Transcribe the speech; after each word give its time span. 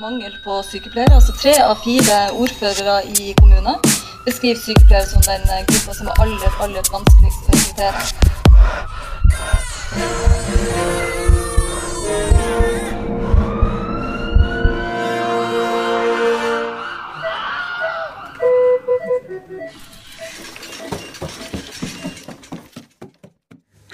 Mangel 0.00 0.32
på 0.44 0.62
sykepleiere. 0.66 1.14
altså 1.14 1.32
Tre 1.38 1.52
av 1.62 1.76
fire 1.84 2.16
ordførere 2.34 2.96
i 3.14 3.34
kommunen 3.38 3.76
beskriver 4.24 4.58
sykepleiere 4.58 5.06
som 5.06 5.22
den 5.22 5.44
gruppa 5.68 5.94
som 5.94 6.08
er 6.10 6.16
aller, 6.24 6.50
aller 6.64 6.82
vanskeligst 6.90 7.46
å 7.46 7.50
rekruttere. 7.54 8.00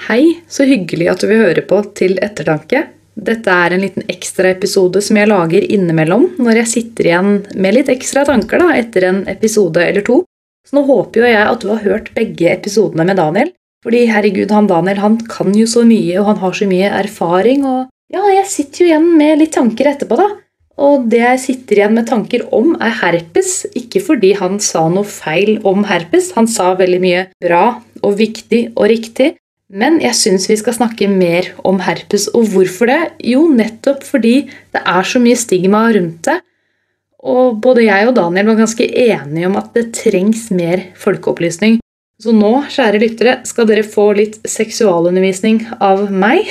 Hei, 0.09 0.25
så 0.49 0.65
hyggelig 0.65 1.13
at 1.13 1.21
du 1.21 1.29
vil 1.29 1.45
høre 1.45 1.63
på 1.69 1.83
Til 2.01 2.17
ettertanke. 2.25 3.00
Dette 3.21 3.53
er 3.53 3.75
en 3.75 3.83
liten 3.85 4.07
ekstra 4.09 4.49
episode 4.55 5.03
som 5.05 5.19
jeg 5.21 5.29
lager 5.29 5.65
innimellom 5.67 6.27
når 6.41 6.63
jeg 6.63 6.73
sitter 6.75 7.11
igjen 7.11 7.33
med 7.53 7.77
litt 7.77 7.91
ekstra 7.93 8.25
tanker 8.29 8.63
da, 8.63 8.71
etter 8.81 9.07
en 9.11 9.23
episode 9.29 9.83
eller 9.85 10.05
to. 10.07 10.23
Så 10.67 10.77
nå 10.77 10.85
håper 10.89 11.23
jo 11.23 11.29
jeg 11.29 11.47
at 11.47 11.63
du 11.63 11.71
har 11.73 11.83
hørt 11.85 12.13
begge 12.17 12.49
episodene 12.53 13.07
med 13.09 13.21
Daniel. 13.21 13.51
Fordi 13.85 14.05
herregud, 14.11 14.53
han 14.53 14.69
Daniel 14.69 15.01
han 15.01 15.17
kan 15.29 15.55
jo 15.57 15.67
så 15.69 15.87
mye, 15.89 16.19
og 16.21 16.29
han 16.29 16.41
har 16.43 16.57
så 16.57 16.69
mye 16.69 16.93
erfaring. 17.01 17.65
Og 17.65 18.13
ja, 18.13 18.23
jeg 18.37 18.49
sitter 18.53 18.83
jo 18.83 18.89
igjen 18.91 19.09
med 19.17 19.41
litt 19.41 19.55
tanker 19.57 19.89
etterpå, 19.93 20.19
da. 20.21 20.29
Og 20.81 21.09
det 21.13 21.21
jeg 21.21 21.41
sitter 21.43 21.81
igjen 21.81 21.97
med 21.97 22.09
tanker 22.09 22.47
om, 22.57 22.73
er 22.81 22.93
herpes. 23.03 23.65
Ikke 23.77 24.03
fordi 24.05 24.35
han 24.39 24.61
sa 24.65 24.87
noe 24.93 25.09
feil 25.09 25.59
om 25.69 25.85
herpes. 25.89 26.33
Han 26.37 26.49
sa 26.49 26.73
veldig 26.79 27.01
mye 27.03 27.27
bra 27.43 27.65
og 28.01 28.17
viktig 28.21 28.63
og 28.75 28.89
riktig. 28.93 29.35
Men 29.71 30.01
jeg 30.03 30.17
syns 30.19 30.49
vi 30.51 30.57
skal 30.59 30.75
snakke 30.75 31.07
mer 31.11 31.53
om 31.67 31.79
herpes. 31.85 32.27
Og 32.35 32.49
hvorfor 32.51 32.91
det? 32.91 33.01
Jo, 33.33 33.45
nettopp 33.55 34.03
fordi 34.07 34.49
det 34.75 34.81
er 34.83 35.07
så 35.07 35.23
mye 35.23 35.39
stigma 35.39 35.85
rundt 35.95 36.25
det. 36.27 36.41
Og 37.21 37.61
både 37.63 37.85
jeg 37.85 38.09
og 38.09 38.17
Daniel 38.17 38.49
var 38.51 38.59
ganske 38.63 38.87
enige 38.89 39.47
om 39.47 39.59
at 39.61 39.71
det 39.77 39.93
trengs 39.95 40.49
mer 40.57 40.89
folkeopplysning. 40.99 41.79
Så 42.21 42.35
nå, 42.37 42.51
kjære 42.69 42.99
lyttere, 43.01 43.35
skal 43.49 43.69
dere 43.69 43.85
få 43.87 44.11
litt 44.19 44.35
seksualundervisning 44.49 45.63
av 45.81 46.11
meg. 46.13 46.51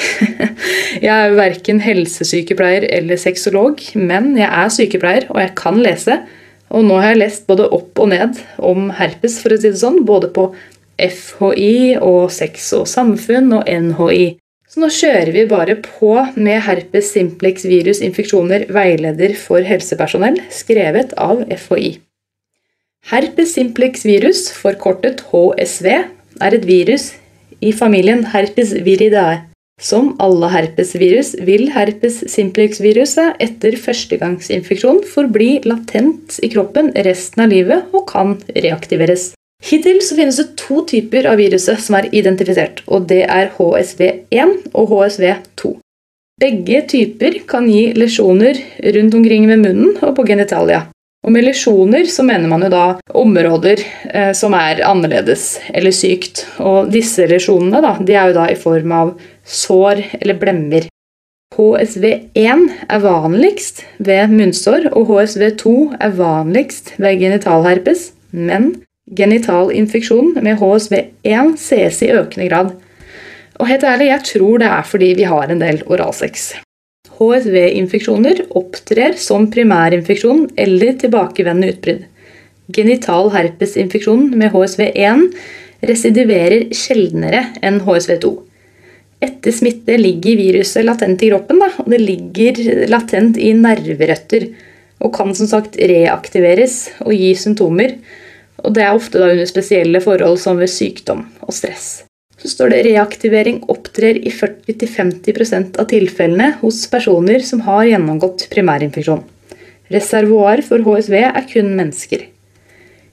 Jeg 1.05 1.11
er 1.13 1.27
jo 1.29 1.37
verken 1.37 1.81
helsesykepleier 1.83 2.87
eller 2.97 3.19
sexolog, 3.21 3.83
men 3.93 4.31
jeg 4.39 4.47
er 4.49 4.71
sykepleier, 4.73 5.27
og 5.29 5.37
jeg 5.39 5.51
kan 5.59 5.77
lese. 5.79 6.17
Og 6.73 6.87
nå 6.87 6.97
har 6.97 7.13
jeg 7.13 7.19
lest 7.21 7.45
både 7.47 7.67
opp 7.75 8.01
og 8.01 8.09
ned 8.11 8.41
om 8.65 8.89
herpes, 8.97 9.37
for 9.43 9.53
å 9.53 9.59
si 9.61 9.69
det 9.69 9.79
sånn, 9.79 10.01
både 10.09 10.31
på 10.33 10.49
FHI 10.99 11.97
og 12.03 12.29
Sex 12.35 12.69
og 12.77 12.85
samfunn 12.91 13.53
og 13.57 13.65
NHI. 13.65 14.35
Så 14.69 14.83
nå 14.83 14.91
kjører 14.93 15.31
vi 15.33 15.47
bare 15.49 15.79
på 15.81 16.11
med 16.37 16.61
herpes 16.67 17.09
simplex 17.15 17.65
virusinfeksjoner 17.65 18.67
veileder 18.69 19.33
for 19.39 19.65
helsepersonell, 19.65 20.37
skrevet 20.53 21.15
av 21.17 21.41
FHI. 21.49 21.95
Herpes 23.09 23.55
simplex 23.55 24.03
virus, 24.05 24.49
forkortet 24.53 25.23
HSV, 25.31 25.87
er 26.39 26.55
et 26.55 26.67
virus 26.67 27.13
i 27.65 27.71
familien 27.75 28.27
herpes 28.33 28.75
viridae. 28.85 29.45
Som 29.79 30.11
alle 30.19 30.49
herpesvirus 30.51 31.37
vil 31.47 31.69
herpes 31.71 32.19
simplex-viruset 32.27 33.39
etter 33.39 33.77
førstegangsinfeksjon 33.79 35.05
forbli 35.07 35.53
latent 35.63 36.35
i 36.43 36.51
kroppen 36.51 36.91
resten 37.07 37.45
av 37.45 37.53
livet 37.53 37.95
og 37.95 38.03
kan 38.11 38.35
reaktiveres. 38.57 39.31
Hittil 39.59 39.99
så 40.01 40.15
finnes 40.15 40.37
det 40.39 40.55
to 40.59 40.81
typer 40.87 41.27
av 41.27 41.39
viruset 41.41 41.81
som 41.83 41.97
er 41.99 42.07
identifisert, 42.15 42.81
og 42.87 43.09
det 43.11 43.25
er 43.27 43.51
HSV1 43.57 44.71
og 44.71 44.93
HSV2. 44.93 45.73
Begge 46.39 46.85
typer 46.87 47.41
kan 47.49 47.67
gi 47.67 47.89
lesjoner 47.99 48.55
rundt 48.95 49.17
omkring 49.19 49.49
ved 49.49 49.59
munnen 49.59 49.97
og 49.99 50.15
på 50.15 50.23
genitalia. 50.29 50.85
Og 51.27 51.33
med 51.35 51.43
lesjoner 51.43 52.07
så 52.07 52.23
mener 52.23 52.47
man 52.47 52.63
jo 52.63 52.69
da 52.71 52.83
områder 53.19 53.81
eh, 54.07 54.31
som 54.37 54.55
er 54.55 54.79
annerledes 54.87 55.57
eller 55.75 55.91
sykt. 55.91 56.45
Og 56.63 56.87
disse 56.93 57.27
lesjonene 57.27 57.81
da, 57.83 57.97
de 57.99 58.15
er 58.15 58.31
jo 58.31 58.37
da 58.39 58.47
i 58.47 58.55
form 58.59 58.95
av 58.95 59.11
sår 59.43 60.05
eller 60.21 60.39
blemmer. 60.39 60.87
HSV1 61.59 62.65
er 62.87 63.03
vanligst 63.03 63.83
ved 63.99 64.31
munnsår, 64.31 64.93
og 64.95 65.11
HSV2 65.11 65.73
er 65.99 66.15
vanligst 66.15 66.93
ved 67.01 67.19
genitalherpes. 67.19 68.13
Men 68.31 68.77
genital 69.15 69.71
infeksjon 69.73 70.35
med 70.41 70.59
HSV1 70.61 71.55
ses 71.59 72.01
i 72.05 72.11
økende 72.13 72.49
grad. 72.49 72.73
Og 73.59 73.67
helt 73.67 73.83
ærlig, 73.83 74.09
jeg 74.11 74.25
tror 74.31 74.61
det 74.61 74.71
er 74.71 74.87
fordi 74.87 75.13
vi 75.19 75.27
har 75.27 75.51
en 75.51 75.61
del 75.61 75.81
oralsex. 75.87 76.51
HSV-infeksjoner 77.19 78.45
opptrer 78.55 79.17
som 79.19 79.49
primærinfeksjon 79.51 80.45
eller 80.59 80.95
tilbakevendende 81.01 81.73
utbrudd. 81.73 82.05
Genital 82.75 83.31
herpesinfeksjon 83.33 84.29
med 84.37 84.53
HSV1 84.53 85.25
residiverer 85.89 86.69
sjeldnere 86.75 87.47
enn 87.65 87.81
HSV2. 87.83 88.31
Etter 89.25 89.51
smitte 89.51 89.97
ligger 89.99 90.37
viruset 90.39 90.85
latent 90.87 91.23
i 91.25 91.31
kroppen, 91.33 91.59
da, 91.59 91.67
og 91.81 91.89
det 91.91 91.99
ligger 91.99 92.87
latent 92.91 93.39
i 93.41 93.51
nerverøtter. 93.57 94.47
Og 95.03 95.11
kan 95.15 95.33
som 95.35 95.47
sagt 95.49 95.75
reaktiveres 95.79 96.85
og 97.03 97.11
gi 97.15 97.33
symptomer. 97.35 97.97
Og 98.63 98.75
det 98.75 98.83
er 98.85 98.93
ofte 98.95 99.21
da 99.21 99.31
under 99.31 99.49
spesielle 99.49 100.03
forhold 100.03 100.39
som 100.41 100.59
ved 100.59 100.71
sykdom 100.71 101.25
og 101.45 101.55
stress 101.55 101.99
så 102.41 102.47
står 102.47 102.71
det 102.71 102.83
reaktivering 102.87 103.59
opptrer 103.71 104.19
i 104.23 104.31
40-50% 104.31 105.79
av 105.81 105.89
tilfellene 105.91 106.53
hos 106.61 106.85
personer 106.91 107.43
som 107.43 107.63
har 107.65 107.87
gjennomgått 107.89 108.47
primærinfeksjon. 108.53 109.25
Reservoar 109.91 110.63
for 110.63 110.85
HSV 110.85 111.15
er 111.19 111.47
kun 111.49 111.73
mennesker. 111.75 112.23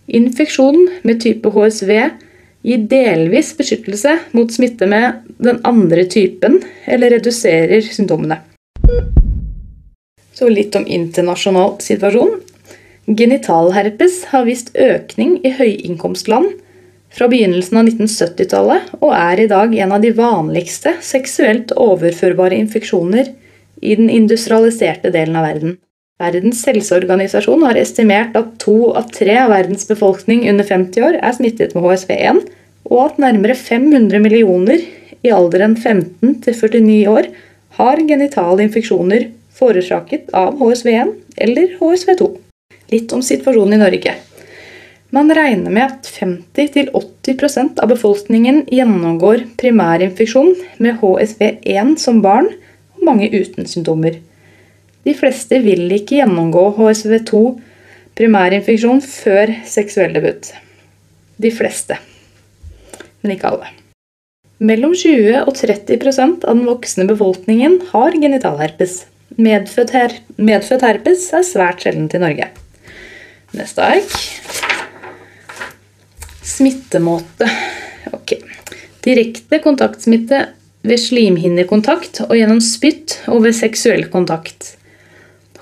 Infeksjon 0.07 0.79
med 1.03 1.23
type 1.25 1.51
HSV 1.51 1.93
gir 2.67 2.85
delvis 2.91 3.53
beskyttelse 3.59 4.15
mot 4.37 4.53
smitte 4.55 4.87
med 4.91 5.25
den 5.43 5.59
andre 5.67 6.05
typen, 6.11 6.61
eller 6.87 7.17
reduserer 7.17 7.83
symptomene. 7.83 8.39
Så 10.37 10.51
litt 10.53 10.77
om 10.79 10.87
internasjonal 10.87 11.79
situasjon. 11.83 12.37
Genitalherpes 13.07 14.25
har 14.33 14.49
vist 14.49 14.73
økning 14.75 15.37
i 15.47 15.53
høyinnkomstland 15.55 16.57
fra 17.15 17.29
begynnelsen 17.31 17.79
av 17.79 17.87
1970-tallet 17.87 18.95
og 18.99 19.13
er 19.15 19.43
i 19.45 19.49
dag 19.51 19.75
en 19.79 19.93
av 19.95 20.01
de 20.03 20.11
vanligste 20.17 20.97
seksuelt 21.07 21.71
overførbare 21.79 22.59
infeksjoner 22.59 23.29
i 23.79 23.95
den 23.95 24.11
industrialiserte 24.11 25.13
delen 25.15 25.39
av 25.39 25.47
verden. 25.47 25.77
Verdens 26.19 26.65
helseorganisasjon 26.67 27.63
har 27.69 27.79
estimert 27.79 28.35
at 28.41 28.57
to 28.59 28.91
av 28.99 29.13
tre 29.15 29.37
av 29.39 29.53
verdens 29.53 29.87
befolkning 29.87 30.43
under 30.51 30.67
50 30.67 31.07
år 31.07 31.19
er 31.21 31.37
smittet 31.37 31.77
med 31.77 31.87
HSV1, 31.87 32.41
og 32.91 33.03
at 33.05 33.21
nærmere 33.23 33.55
500 33.55 34.23
millioner 34.25 34.83
i 35.23 35.31
alderen 35.35 35.77
15 35.77 36.41
til 36.43 36.59
49 36.59 36.99
år 37.13 37.31
har 37.79 38.03
genitale 38.09 38.67
infeksjoner 38.67 39.29
forårsaket 39.57 40.35
av 40.35 40.59
HSV1 40.59 41.15
eller 41.47 41.79
HSV2. 41.79 42.46
Litt 42.93 43.13
om 43.13 43.23
situasjonen 43.25 43.77
i 43.77 43.83
Norge. 43.83 44.15
Man 45.15 45.31
regner 45.35 45.71
med 45.71 45.85
at 45.85 46.09
50-80% 46.11 47.81
av 47.83 47.91
befolkningen 47.93 48.65
gjennomgår 48.73 49.45
primærinfeksjon 49.61 50.53
med 50.83 50.99
HSV1 51.03 51.95
som 52.03 52.21
barn, 52.25 52.51
og 52.97 53.07
mange 53.07 53.31
uten 53.31 53.69
symptomer. 53.71 54.19
De 55.07 55.15
fleste 55.15 55.61
vil 55.63 55.87
ikke 55.95 56.19
gjennomgå 56.19 56.67
HSV2 56.79 57.43
primærinfeksjon 58.19 59.03
før 59.05 59.55
seksuell 59.69 60.17
debut. 60.17 60.51
De 61.39 61.53
fleste, 61.55 61.99
men 63.23 63.37
ikke 63.37 63.53
alle. 63.53 63.71
Mellom 64.57 64.95
20 64.97 65.43
og 65.45 65.53
30% 65.55 66.47
av 66.49 66.57
den 66.57 66.65
voksne 66.67 67.05
befolkningen 67.09 67.81
har 67.93 68.17
genitalherpes. 68.17 69.05
Medfødt, 69.37 69.93
her 69.93 70.15
medfødt 70.41 70.85
herpes 70.87 71.29
er 71.37 71.45
svært 71.45 71.85
sjeldent 71.85 72.17
i 72.17 72.23
Norge. 72.23 72.49
Neste 73.55 73.85
ark. 73.85 74.17
Smittemåte. 76.43 77.51
Ok. 78.17 78.39
Direkte 79.07 79.61
kontaktsmitte 79.63 80.41
ved 80.87 81.01
slimhinnekontakt 81.03 82.25
og 82.27 82.35
gjennom 82.39 82.63
spytt 82.65 83.21
og 83.31 83.45
ved 83.47 83.57
seksuell 83.59 84.07
kontakt. 84.11 84.75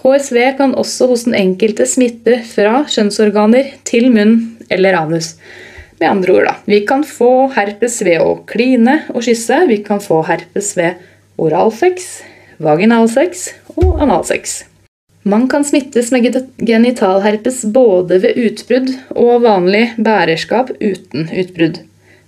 HSV 0.05 0.41
kan 0.59 0.75
også 0.77 1.09
hos 1.09 1.25
den 1.25 1.37
enkelte 1.37 1.87
smitte 1.89 2.43
fra 2.49 2.83
kjønnsorganer 2.93 3.73
til 3.89 4.11
munn 4.13 4.35
eller 4.73 4.99
anus. 4.99 5.35
Med 6.01 6.11
andre 6.11 6.35
ord, 6.35 6.49
da. 6.49 6.55
Vi 6.69 6.83
kan 6.89 7.05
få 7.09 7.49
herpes 7.55 8.01
ved 8.05 8.21
å 8.21 8.37
kline 8.51 8.99
og 9.15 9.25
kysse. 9.25 9.63
Vi 9.71 9.81
kan 9.87 10.03
få 10.05 10.21
herpes 10.29 10.75
ved 10.77 11.01
oralsex, 11.41 12.19
vaginalsex 12.61 13.49
og 13.79 14.03
analsex. 14.05 14.63
Man 15.25 15.47
kan 15.49 15.65
smittes 15.65 16.11
med 16.13 16.27
genitalherpes 16.61 17.63
både 17.73 18.19
ved 18.21 18.37
utbrudd 18.45 18.91
og 19.17 19.45
vanlig 19.47 19.87
bærerskap 19.97 20.75
uten 20.83 21.31
utbrudd. 21.33 21.79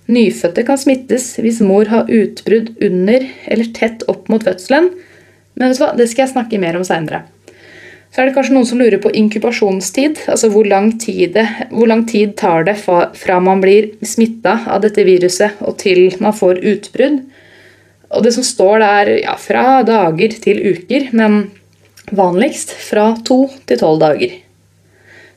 Nyfødte 0.09 0.63
kan 0.65 0.79
smittes 0.81 1.27
hvis 1.37 1.59
mor 1.61 1.85
har 1.91 2.09
utbrudd 2.09 2.71
under 2.81 3.27
eller 3.45 3.69
tett 3.75 4.05
opp 4.09 4.31
mot 4.33 4.41
fødselen, 4.41 4.89
men 5.57 5.69
vet 5.69 5.77
du 5.77 5.83
hva, 5.83 5.91
det 5.97 6.07
skal 6.09 6.25
jeg 6.25 6.33
snakke 6.33 6.61
mer 6.61 6.79
om 6.79 6.85
seinere. 6.87 7.21
Så 8.09 8.23
er 8.23 8.29
det 8.29 8.33
kanskje 8.37 8.55
noen 8.55 8.65
som 8.65 8.79
lurer 8.81 8.97
på 9.03 9.11
inkubasjonstid. 9.19 10.23
Altså 10.31 10.49
hvor 10.49 10.65
lang 10.65 10.93
tid, 10.97 11.35
det, 11.35 11.45
hvor 11.69 11.89
lang 11.91 12.05
tid 12.09 12.33
tar 12.39 12.65
det 12.65 12.79
fra, 12.81 13.37
man 13.43 13.61
blir 13.61 13.91
smitta 14.01 14.61
av 14.73 14.81
dette 14.81 15.05
viruset 15.05 15.59
og 15.61 15.77
til 15.83 16.07
man 16.23 16.33
får 16.33 16.63
utbrudd. 16.65 17.19
Og 18.15 18.23
det 18.23 18.33
som 18.33 18.45
står 18.47 18.81
der, 18.81 19.13
ja, 19.25 19.35
fra 19.37 19.83
dager 19.85 20.33
til 20.41 20.63
uker, 20.71 21.09
men 21.11 21.43
vanligst 22.15 22.71
fra 22.71 23.11
to 23.27 23.45
til 23.67 23.81
tolv 23.81 24.01
dager. 24.03 24.37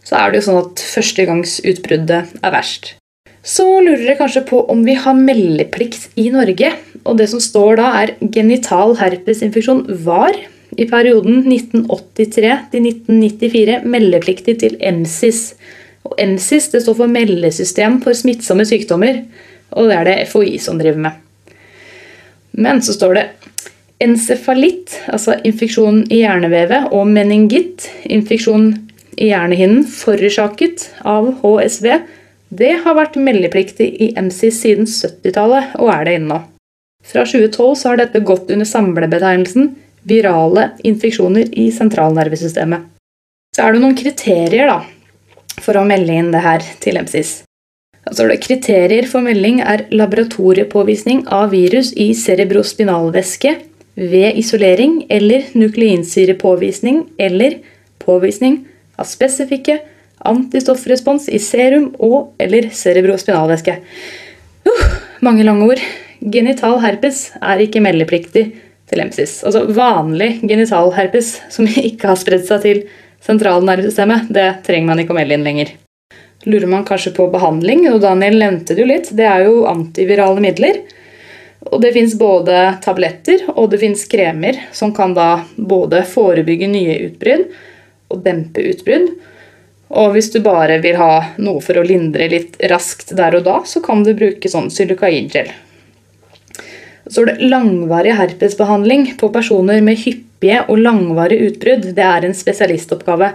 Så 0.06 0.16
er 0.18 0.30
det 0.30 0.40
jo 0.40 0.46
sånn 0.48 0.62
at 0.62 0.82
førstegangsutbruddet 0.94 2.40
er 2.40 2.54
verst. 2.54 2.94
Så 3.40 3.64
lurer 3.80 4.02
dere 4.02 4.18
kanskje 4.18 4.44
på 4.48 4.60
om 4.72 4.82
vi 4.84 4.94
har 5.00 5.16
meldeplikt 5.16 6.10
i 6.20 6.28
Norge. 6.32 6.72
Og 7.08 7.16
det 7.16 7.30
som 7.32 7.40
står 7.40 7.80
da, 7.80 7.90
er 8.02 8.16
genital 8.34 8.96
herpesinfeksjon 9.00 9.86
var 10.04 10.36
i 10.76 10.86
perioden 10.88 11.46
1983 11.48 12.52
til 12.72 12.88
1994 12.90 13.80
meldepliktig 13.88 14.58
til 14.60 14.76
MSIS. 14.78 15.54
Og 16.06 16.16
MSIS 16.20 16.70
det 16.74 16.84
står 16.84 16.98
for 17.00 17.12
Meldesystem 17.12 17.98
for 18.04 18.16
smittsomme 18.16 18.66
sykdommer. 18.68 19.24
Og 19.72 19.88
det 19.88 19.96
er 19.96 20.08
det 20.08 20.18
FHI 20.30 20.58
som 20.60 20.80
driver 20.80 21.00
med. 21.08 21.18
Men 22.60 22.82
så 22.84 22.96
står 22.96 23.16
det 23.16 23.26
encefalitt, 24.00 24.96
altså 25.12 25.36
infeksjon 25.46 26.04
i 26.08 26.22
hjernevevet, 26.22 26.88
og 26.96 27.08
meningitt, 27.10 27.88
infeksjon 28.08 28.72
i 29.20 29.30
hjernehinnen 29.30 29.84
forårsaket 29.88 30.88
av 31.08 31.28
HSV, 31.42 31.90
det 32.50 32.72
har 32.82 32.96
vært 32.98 33.18
meldepliktig 33.20 33.90
i 34.02 34.10
MSIS 34.18 34.62
siden 34.64 34.88
70-tallet, 34.90 35.76
og 35.78 35.92
er 35.94 36.08
det 36.08 36.16
ennå. 36.18 36.40
Fra 37.06 37.24
2012 37.24 37.76
så 37.78 37.92
har 37.92 38.00
dette 38.00 38.22
gått 38.26 38.50
under 38.52 38.68
samlebetegnelsen 38.68 39.70
virale 40.08 40.70
infeksjoner 40.86 41.52
i 41.60 41.68
sentralnervesystemet. 41.74 42.88
Så 43.54 43.64
er 43.64 43.74
det 43.74 43.82
noen 43.82 43.96
kriterier 43.98 44.70
da, 44.70 44.80
for 45.60 45.78
å 45.78 45.86
melde 45.86 46.16
inn 46.16 46.34
det 46.34 46.42
her 46.44 46.64
til 46.82 46.98
MSIS. 47.00 47.40
Altså 48.08 48.26
kriterier 48.42 49.06
for 49.06 49.22
melding 49.22 49.60
er 49.62 49.84
laboratoriepåvisning 49.92 51.26
av 51.28 51.50
virus 51.52 51.92
i 51.92 52.10
cerebrospinalvæske 52.16 53.52
ved 53.94 54.38
isolering 54.40 55.04
eller 55.08 55.48
nukleinsyrepåvisning 55.58 57.04
eller 57.18 57.58
påvisning 58.00 58.62
av 59.00 59.08
spesifikke 59.08 59.80
antistoffrespons 60.28 61.28
i 61.32 61.40
serum 61.42 61.90
og 61.98 62.34
eller 62.40 62.68
cerebrospinalvæske. 62.76 63.76
Uh, 64.68 64.88
mange 65.24 65.44
lange 65.46 65.68
ord. 65.72 65.84
Genital 66.20 66.80
herpes 66.84 67.30
er 67.40 67.62
ikke 67.64 67.80
meldepliktig 67.80 68.50
til 68.90 69.04
MSIS. 69.06 69.40
Altså 69.46 69.64
vanlig 69.72 70.40
genital 70.44 70.92
herpes 70.96 71.38
som 71.52 71.68
ikke 71.68 72.10
har 72.10 72.20
spredd 72.20 72.44
seg 72.48 72.64
til 72.66 72.82
sentralnervesystemet, 73.24 74.28
det 74.32 74.48
trenger 74.66 74.92
man 74.92 75.02
ikke 75.02 75.14
å 75.14 75.18
melde 75.18 75.36
inn 75.36 75.46
lenger. 75.46 75.72
Lurer 76.48 76.70
man 76.72 76.86
kanskje 76.88 77.12
på 77.16 77.26
behandling, 77.32 77.84
og 77.90 78.00
Daniel 78.00 78.38
nevnte 78.40 78.72
det 78.72 78.84
jo 78.84 78.88
litt, 78.88 79.10
det 79.16 79.26
er 79.28 79.44
jo 79.44 79.66
antivirale 79.68 80.40
midler. 80.40 80.80
Og 81.68 81.80
det 81.82 81.92
fins 81.92 82.14
både 82.18 82.60
tabletter 82.84 83.44
og 83.52 83.68
det 83.72 83.82
fins 83.82 84.06
kremer 84.08 84.56
som 84.72 84.94
kan 84.96 85.12
da 85.16 85.42
både 85.56 86.02
forebygge 86.08 86.70
nye 86.72 86.96
utbrudd 87.08 87.50
og 88.10 88.22
dempe 88.24 88.64
utbrudd. 88.72 89.10
Og 89.90 90.14
hvis 90.14 90.30
du 90.32 90.38
bare 90.44 90.78
vil 90.80 90.96
ha 91.00 91.12
noe 91.42 91.60
for 91.64 91.80
å 91.80 91.84
lindre 91.84 92.30
litt 92.30 92.56
raskt 92.70 93.12
der 93.18 93.36
og 93.36 93.44
da, 93.46 93.58
så 93.66 93.82
kan 93.84 94.04
du 94.06 94.14
bruke 94.14 94.48
sånn 94.48 94.70
silikagel. 94.72 95.50
Så 97.10 97.24
er 97.24 97.32
det 97.32 97.50
langvarig 97.50 98.14
herpesbehandling 98.14 99.16
på 99.20 99.32
personer 99.34 99.82
med 99.82 99.98
hyppige 99.98 100.62
og 100.70 100.78
langvarige 100.78 101.50
utbrudd. 101.50 101.88
Det 101.96 102.06
er 102.06 102.26
en 102.26 102.36
spesialistoppgave. 102.38 103.32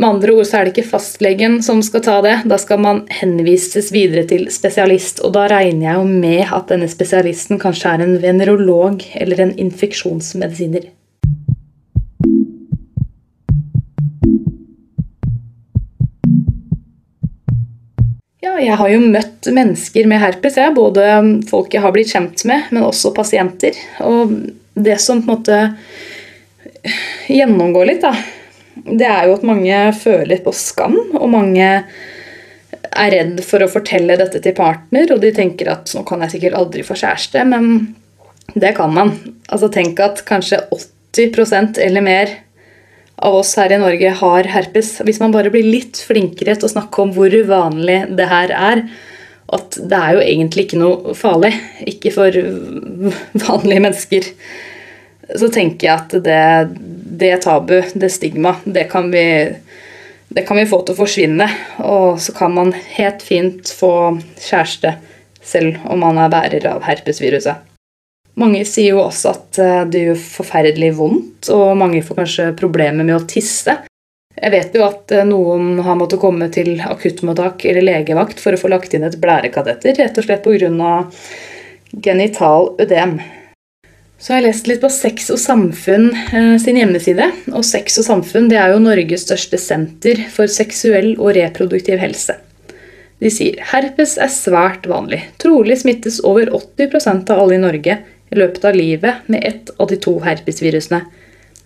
Med 0.00 0.08
andre 0.08 0.32
ord 0.32 0.46
så 0.48 0.56
er 0.56 0.64
det 0.64 0.70
ikke 0.72 0.94
fastlegen 0.94 1.58
som 1.60 1.82
skal 1.84 2.00
ta 2.00 2.14
det. 2.24 2.38
Da 2.48 2.56
skal 2.56 2.78
man 2.80 3.02
henvises 3.12 3.90
videre 3.92 4.22
til 4.30 4.46
spesialist. 4.48 5.20
Og 5.26 5.34
da 5.34 5.42
regner 5.52 5.90
jeg 5.90 5.98
jo 5.98 6.06
med 6.08 6.54
at 6.56 6.72
denne 6.72 6.88
spesialisten 6.88 7.60
kanskje 7.60 7.92
er 7.92 8.04
en 8.06 8.14
venerolog 8.22 9.04
eller 9.20 9.44
en 9.44 9.52
infeksjonsmedisiner. 9.60 10.88
Ja, 18.40 18.56
jeg 18.56 18.80
har 18.80 18.94
jo 18.94 19.04
møtt 19.04 19.52
mennesker 19.52 20.08
med 20.08 20.24
herpes. 20.24 20.56
Jeg. 20.56 20.78
Både 20.80 21.12
folk 21.52 21.76
jeg 21.76 21.84
har 21.84 21.92
blitt 21.92 22.16
kjent 22.16 22.48
med, 22.48 22.72
men 22.72 22.88
også 22.88 23.12
pasienter. 23.12 23.76
Og 24.08 24.32
det 24.80 24.96
som 25.04 25.20
på 25.20 25.28
en 25.28 25.36
måte 25.36 25.62
gjennomgår 27.28 27.92
litt, 27.92 28.06
da, 28.08 28.16
det 28.74 29.06
er 29.06 29.28
jo 29.28 29.36
at 29.36 29.46
mange 29.46 29.78
føler 29.98 30.42
på 30.44 30.54
skam. 30.56 30.96
Og 31.18 31.28
mange 31.32 31.70
er 32.90 33.14
redd 33.14 33.40
for 33.46 33.62
å 33.62 33.70
fortelle 33.70 34.18
dette 34.18 34.42
til 34.42 34.56
partner, 34.56 35.10
og 35.14 35.22
de 35.22 35.32
tenker 35.34 35.70
at 35.72 35.90
nå 35.94 36.04
kan 36.08 36.24
jeg 36.24 36.36
sikkert 36.36 36.58
aldri 36.58 36.84
få 36.86 36.98
kjæreste, 36.98 37.44
men 37.48 37.94
det 38.54 38.74
kan 38.78 38.92
man. 38.94 39.14
Altså 39.50 39.70
Tenk 39.72 40.00
at 40.02 40.24
kanskje 40.28 40.62
80% 41.14 41.78
eller 41.82 42.04
mer 42.04 42.32
av 43.20 43.36
oss 43.42 43.52
her 43.60 43.72
i 43.74 43.78
Norge 43.80 44.14
har 44.22 44.48
herpes. 44.48 44.96
Hvis 45.04 45.20
man 45.22 45.34
bare 45.34 45.52
blir 45.52 45.66
litt 45.66 46.00
flinkere 46.06 46.56
til 46.56 46.68
å 46.68 46.72
snakke 46.72 47.04
om 47.04 47.12
hvor 47.14 47.30
uvanlig 47.30 48.02
det 48.16 48.26
her 48.30 48.54
er, 48.56 48.82
at 49.50 49.76
det 49.90 49.98
er 49.98 50.16
jo 50.16 50.24
egentlig 50.24 50.66
ikke 50.66 50.80
noe 50.80 51.14
farlig, 51.18 51.52
ikke 51.90 52.12
for 52.14 52.36
vanlige 53.46 53.84
mennesker, 53.86 54.28
så 55.38 55.50
tenker 55.52 55.86
jeg 55.86 55.94
at 55.94 56.14
det, 56.24 56.42
det 57.20 57.36
tabu, 57.44 57.78
det 57.94 58.10
stigma, 58.12 58.56
det 58.64 58.86
kan, 58.90 59.10
vi, 59.12 59.24
det 60.28 60.46
kan 60.48 60.58
vi 60.58 60.68
få 60.68 60.82
til 60.82 60.96
å 60.96 61.00
forsvinne. 61.00 61.48
Og 61.86 62.20
så 62.22 62.34
kan 62.36 62.54
man 62.56 62.74
helt 62.96 63.22
fint 63.26 63.70
få 63.74 63.92
kjæreste 64.40 64.96
selv 65.40 65.80
om 65.90 66.02
man 66.02 66.18
er 66.20 66.32
bærer 66.32 66.66
av 66.70 66.84
herpesviruset. 66.86 67.66
Mange 68.40 68.62
sier 68.68 68.94
jo 68.94 69.02
også 69.02 69.32
at 69.34 69.60
eh, 69.60 69.84
det 69.90 70.04
gjør 70.04 70.20
forferdelig 70.38 70.90
vondt, 70.96 71.50
og 71.52 71.76
mange 71.80 72.02
får 72.06 72.20
kanskje 72.22 72.50
problemer 72.58 73.04
med 73.04 73.16
å 73.18 73.24
tisse. 73.28 73.74
Jeg 74.40 74.52
vet 74.54 74.76
jo 74.76 74.84
at 74.86 75.12
eh, 75.12 75.26
noen 75.28 75.82
har 75.84 75.98
måttet 75.98 76.22
komme 76.22 76.48
til 76.54 76.76
akuttmottak 76.80 77.66
eller 77.68 77.84
legevakt 77.84 78.40
for 78.40 78.56
å 78.56 78.60
få 78.60 78.70
lagt 78.72 78.94
inn 78.96 79.04
et 79.08 79.18
blærekateter, 79.20 79.98
rett 79.98 80.20
og 80.22 80.28
slett 80.28 80.46
pga. 80.46 80.94
genital 81.90 82.74
ødem. 82.78 83.18
Så 84.20 84.34
har 84.34 84.42
jeg 84.42 84.50
lest 84.50 84.66
litt 84.68 84.82
på 84.82 84.90
Sex 84.92 85.30
og 85.32 85.38
Samfunn 85.40 86.10
eh, 86.12 86.56
sin 86.60 86.76
hjemmeside. 86.76 87.30
Og 87.56 87.64
Sex 87.64 87.96
og 88.02 88.04
Samfunn 88.04 88.50
det 88.50 88.58
er 88.60 88.74
jo 88.74 88.82
Norges 88.82 89.24
største 89.24 89.56
senter 89.60 90.20
for 90.34 90.50
seksuell 90.52 91.14
og 91.16 91.32
reproduktiv 91.38 91.96
helse. 92.02 92.36
De 93.20 93.32
sier 93.32 93.56
herpes 93.72 94.18
er 94.20 94.32
svært 94.32 94.84
vanlig. 94.88 95.22
Trolig 95.40 95.78
smittes 95.80 96.20
over 96.24 96.52
80% 96.52 97.32
av 97.32 97.40
alle 97.40 97.56
i 97.56 97.62
Norge 97.64 97.96
i 98.30 98.38
løpet 98.38 98.68
av 98.68 98.76
livet 98.76 99.24
med 99.32 99.44
ett 99.44 99.72
av 99.80 99.88
de 99.88 99.96
to 100.00 100.18
herpesvirusene. 100.24 101.00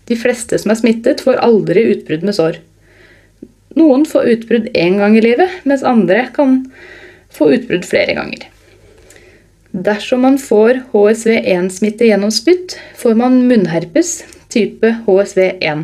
De 0.06 0.18
fleste 0.18 0.58
som 0.60 0.70
er 0.70 0.78
smittet, 0.78 1.22
får 1.26 1.42
aldri 1.42 1.88
utbrudd 1.90 2.26
med 2.26 2.38
sår. 2.38 2.62
Noen 3.74 4.06
får 4.06 4.30
utbrudd 4.36 4.70
én 4.78 5.00
gang 5.02 5.18
i 5.18 5.24
livet, 5.24 5.62
mens 5.66 5.82
andre 5.82 6.28
kan 6.34 6.60
få 7.34 7.50
utbrudd 7.56 7.86
flere 7.88 8.14
ganger. 8.14 8.46
Dersom 9.74 10.20
man 10.22 10.36
får 10.38 10.78
HSV1-smitte 10.92 12.06
gjennom 12.06 12.30
spytt, 12.30 12.76
får 12.94 13.16
man 13.18 13.40
munnherpes 13.48 14.20
type 14.54 14.92
HSV1. 15.02 15.80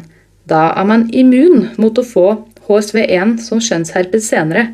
Da 0.46 0.68
er 0.78 0.86
man 0.86 1.08
immun 1.10 1.72
mot 1.74 1.98
å 1.98 2.04
få 2.06 2.26
HSV1 2.68 3.40
som 3.42 3.58
kjønnsherpes 3.58 4.28
senere. 4.30 4.68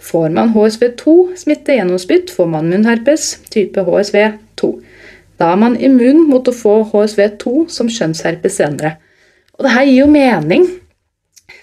Får 0.00 0.32
man 0.32 0.54
HSV2-smitte 0.54 1.76
gjennom 1.76 2.00
spytt, 2.00 2.32
får 2.32 2.48
man 2.54 2.70
munnherpes 2.72 3.34
type 3.52 3.84
HSV2. 3.84 4.70
Da 5.36 5.50
er 5.52 5.60
man 5.60 5.76
immun 5.76 6.22
mot 6.30 6.48
å 6.48 6.54
få 6.56 6.78
HSV2 6.94 7.66
som 7.72 7.90
kjønnsherpes 7.92 8.56
senere. 8.56 8.94
Og 9.58 9.66
det 9.66 9.74
her 9.74 9.84
gir 9.84 9.98
jo 9.98 10.08
mening. 10.08 10.64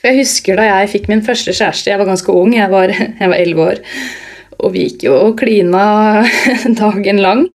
Jeg 0.06 0.20
husker 0.20 0.62
da 0.62 0.70
jeg 0.70 0.94
fikk 0.94 1.10
min 1.10 1.26
første 1.26 1.56
kjæreste. 1.58 1.90
Jeg 1.90 2.02
var 2.02 2.12
ganske 2.12 2.38
ung, 2.38 2.54
jeg 2.54 2.70
var 2.70 2.94
elleve 3.42 3.66
år. 3.72 3.82
Og 4.64 4.72
vi 4.74 4.88
gikk 4.88 5.08
jo 5.10 5.18
og 5.20 5.38
klina 5.42 6.24
dagen 6.82 7.20
lang. 7.24 7.48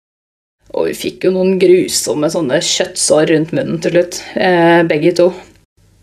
Og 0.75 0.89
vi 0.89 0.95
fikk 0.97 1.27
jo 1.27 1.33
noen 1.37 1.55
grusomme 1.61 2.29
sånne 2.31 2.59
kjøttsår 2.63 3.31
rundt 3.31 3.53
munnen 3.55 3.79
til 3.83 3.95
slutt, 3.95 4.19
eh, 4.35 4.83
begge 4.87 5.13
to. 5.17 5.31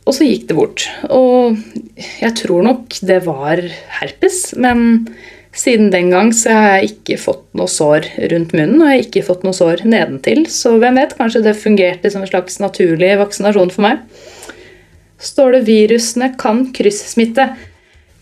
Og 0.05 0.17
så 0.17 0.27
gikk 0.27 0.49
det 0.49 0.57
bort. 0.57 0.87
Og 1.13 1.57
jeg 2.21 2.33
tror 2.41 2.65
nok 2.67 2.97
det 3.05 3.21
var 3.27 3.61
herpes, 4.01 4.53
men 4.61 5.07
siden 5.55 5.93
den 5.93 6.11
gang 6.11 6.33
så 6.35 6.57
har 6.57 6.71
jeg 6.79 6.95
ikke 6.95 7.21
fått 7.23 7.45
noe 7.57 7.71
sår 7.71 8.09
rundt 8.33 8.53
munnen, 8.57 8.81
og 8.83 8.91
jeg 8.91 8.99
har 8.99 9.05
ikke 9.07 9.27
fått 9.29 9.45
noe 9.47 9.57
sår 9.57 9.85
nedentil, 9.87 10.45
så 10.51 10.75
hvem 10.83 10.99
vet, 10.99 11.15
kanskje 11.17 11.45
det 11.45 11.55
fungerte 11.61 12.11
som 12.11 12.25
en 12.25 12.31
slags 12.31 12.59
naturlig 12.61 13.15
vaksinasjon 13.21 13.73
for 13.73 13.87
meg. 13.87 14.03
Står 15.23 15.55
det 15.55 15.65
virusene 15.69 16.33
kan 16.41 16.67
kryssmitte. 16.75 17.53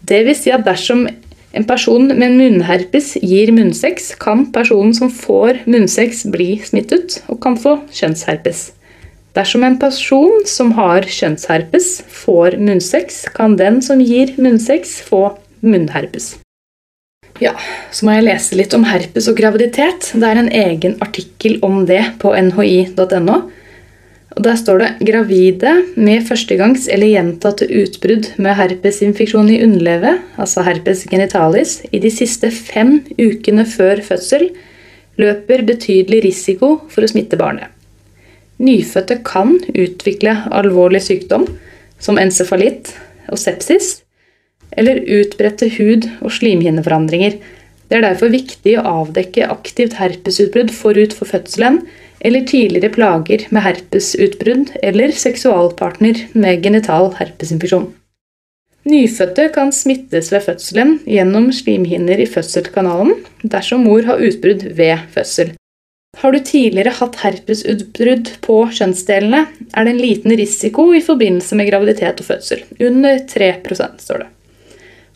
Det 0.06 0.20
vil 0.26 0.36
si 0.38 0.52
at 0.54 0.66
dersom 0.66 1.06
en 1.52 1.66
person 1.68 2.06
med 2.08 2.36
munnherpes 2.38 3.14
gir 3.20 3.52
munnsex, 3.52 4.14
kan 4.20 4.46
personen 4.54 4.94
som 4.96 5.10
får 5.12 5.62
munnsex, 5.68 6.24
bli 6.32 6.56
smittet 6.64 7.18
og 7.28 7.42
kan 7.44 7.58
få 7.60 7.76
kjønnsherpes. 7.92 8.70
Dersom 9.36 9.64
en 9.64 9.78
person 9.80 10.42
som 10.48 10.72
har 10.76 11.04
kjønnsherpes, 11.08 12.02
får 12.08 12.56
munnsex, 12.60 13.24
kan 13.36 13.56
den 13.60 13.80
som 13.84 14.00
gir 14.00 14.32
munnsex, 14.40 14.98
få 15.04 15.30
munnherpes. 15.64 16.34
Ja, 17.40 17.52
så 17.92 18.06
må 18.06 18.16
jeg 18.16 18.26
lese 18.28 18.56
litt 18.56 18.74
om 18.76 18.84
herpes 18.86 19.28
og 19.28 19.38
graviditet. 19.40 20.12
Det 20.12 20.28
er 20.28 20.40
en 20.40 20.52
egen 20.52 20.98
artikkel 21.04 21.58
om 21.64 21.84
det 21.88 22.02
på 22.22 22.32
nhi.no. 22.36 23.38
Og 24.32 24.44
Der 24.46 24.56
står 24.56 24.78
det 24.80 24.90
gravide 25.08 25.72
med 25.96 26.24
førstegangs 26.24 26.86
eller 26.88 27.10
gjentatte 27.10 27.66
utbrudd 27.68 28.30
med 28.40 28.56
herpesinfeksjon 28.56 29.50
i 29.52 29.60
underlivet, 29.64 30.22
altså 30.40 30.64
herpes 30.64 31.04
genitalis, 31.10 31.82
i 31.92 32.00
de 32.00 32.10
siste 32.10 32.48
fem 32.50 33.02
ukene 33.18 33.66
før 33.68 34.00
fødsel 34.06 34.48
løper 35.20 35.66
betydelig 35.68 36.22
risiko 36.24 36.78
for 36.88 37.04
å 37.04 37.10
smitte 37.12 37.36
barnet. 37.36 37.68
Nyfødte 38.62 39.18
kan 39.26 39.58
utvikle 39.68 40.36
alvorlig 40.54 41.02
sykdom 41.04 41.44
som 42.00 42.18
encefalitt 42.20 42.94
og 43.28 43.40
sepsis, 43.40 43.98
eller 44.72 45.02
utbredte 45.20 45.68
hud- 45.76 46.08
og 46.22 46.32
slimhinneforandringer. 46.32 47.36
Det 47.92 47.98
er 47.98 48.06
derfor 48.06 48.30
viktig 48.32 48.72
å 48.80 48.82
avdekke 48.88 49.50
aktivt 49.52 49.98
herpesutbrudd 49.98 50.70
forut 50.72 51.12
for 51.12 51.28
fødselen 51.28 51.82
eller 52.24 52.46
tidligere 52.48 52.88
plager 52.94 53.42
med 53.52 53.66
herpesutbrudd 53.66 54.70
eller 54.80 55.10
seksualpartner 55.12 56.22
med 56.32 56.62
genital 56.64 57.10
herpesinfeksjon. 57.18 57.90
Nyfødte 58.88 59.44
kan 59.52 59.74
smittes 59.76 60.30
ved 60.32 60.40
fødselen 60.46 60.94
gjennom 61.04 61.50
slimhinner 61.52 62.22
i 62.22 62.30
fødselskanalen 62.32 63.12
dersom 63.42 63.84
mor 63.84 64.08
har 64.08 64.24
utbrudd 64.24 64.64
ved 64.78 65.02
fødsel. 65.12 65.52
Har 66.22 66.32
du 66.32 66.40
tidligere 66.40 66.94
hatt 66.96 67.18
herpesutbrudd 67.20 68.30
på 68.46 68.56
kjønnsdelene, 68.72 69.42
er 69.76 69.84
det 69.84 69.92
en 69.92 70.00
liten 70.00 70.32
risiko 70.40 70.88
i 70.96 71.04
forbindelse 71.04 71.60
med 71.60 71.68
graviditet 71.68 72.24
og 72.24 72.30
fødsel. 72.30 72.64
Under 72.80 73.20
3 73.28 73.52
står 74.00 74.24
det. 74.24 74.30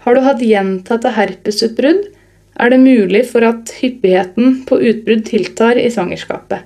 Har 0.04 0.14
du 0.14 0.22
hatt 0.28 0.44
gjentatte 0.44 1.16
herpesutbrudd, 1.16 2.04
er 2.60 2.72
det 2.72 2.80
mulig 2.82 3.24
for 3.30 3.44
at 3.46 3.72
hyppigheten 3.80 4.62
på 4.68 4.78
utbrudd 4.90 5.26
tiltar 5.28 5.78
i 5.80 5.90
svangerskapet. 5.92 6.64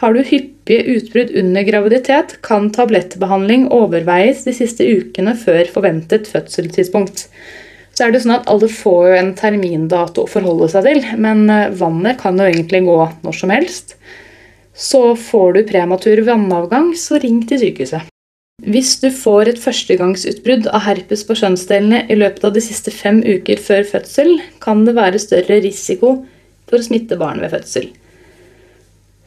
Har 0.00 0.14
du 0.14 0.22
hyppige 0.24 0.94
utbrudd 0.96 1.32
under 1.36 1.64
graviditet, 1.66 2.38
kan 2.46 2.70
tablettbehandling 2.72 3.66
overveies 3.74 4.46
de 4.46 4.54
siste 4.56 4.86
ukene 4.86 5.34
før 5.36 5.66
forventet 5.74 6.30
fødselstidspunkt. 6.30 7.26
Så 7.92 8.06
er 8.06 8.14
det 8.14 8.22
sånn 8.22 8.38
at 8.38 8.48
Alle 8.48 8.70
får 8.72 9.10
jo 9.10 9.18
en 9.18 9.34
termindato 9.36 10.24
å 10.24 10.30
forholde 10.30 10.70
seg 10.72 10.86
til, 10.88 11.02
men 11.20 11.44
eh, 11.52 11.68
vannet 11.76 12.20
kan 12.22 12.38
jo 12.40 12.46
egentlig 12.48 12.84
gå 12.86 12.96
når 13.26 13.36
som 13.36 13.52
helst. 13.52 13.98
Så 14.72 15.02
får 15.20 15.58
du 15.58 15.60
prematur 15.68 16.22
vannavgang, 16.24 16.94
så 16.96 17.20
ring 17.20 17.42
til 17.50 17.60
sykehuset. 17.60 18.08
Hvis 18.60 18.98
du 19.00 19.08
får 19.08 19.48
et 19.48 19.60
førstegangsutbrudd 19.60 20.66
av 20.68 20.82
herpes 20.84 21.22
på 21.24 21.36
kjønnsdelene 21.38 22.02
i 22.12 22.16
løpet 22.18 22.44
av 22.44 22.52
de 22.52 22.60
siste 22.60 22.92
fem 22.92 23.22
uker 23.24 23.56
før 23.62 23.86
fødsel, 23.88 24.34
kan 24.60 24.84
det 24.84 24.98
være 24.98 25.22
større 25.22 25.62
risiko 25.64 26.18
for 26.68 26.76
å 26.76 26.84
smitte 26.84 27.16
barn 27.20 27.40
ved 27.40 27.54
fødsel. 27.54 27.88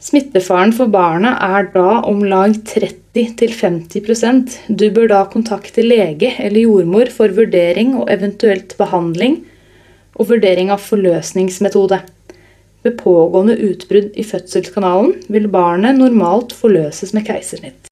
Smittefaren 0.04 0.70
for 0.76 0.92
barna 0.92 1.32
er 1.42 1.66
da 1.72 2.02
om 2.06 2.20
lag 2.28 2.54
30-50% 2.68 4.58
Du 4.68 4.86
bør 4.92 5.08
da 5.10 5.22
kontakte 5.32 5.82
lege 5.82 6.34
eller 6.38 6.60
jordmor 6.68 7.10
for 7.10 7.34
vurdering 7.34 7.94
og 7.96 8.12
eventuelt 8.12 8.76
behandling 8.78 9.40
og 10.14 10.28
vurdering 10.30 10.70
av 10.70 10.84
forløsningsmetode. 10.84 12.02
Ved 12.84 12.98
pågående 13.00 13.56
utbrudd 13.66 14.12
i 14.14 14.28
fødselskanalen 14.28 15.16
vil 15.32 15.50
barnet 15.50 15.98
normalt 15.98 16.52
forløses 16.54 17.16
med 17.16 17.26
keisersnitt. 17.26 17.88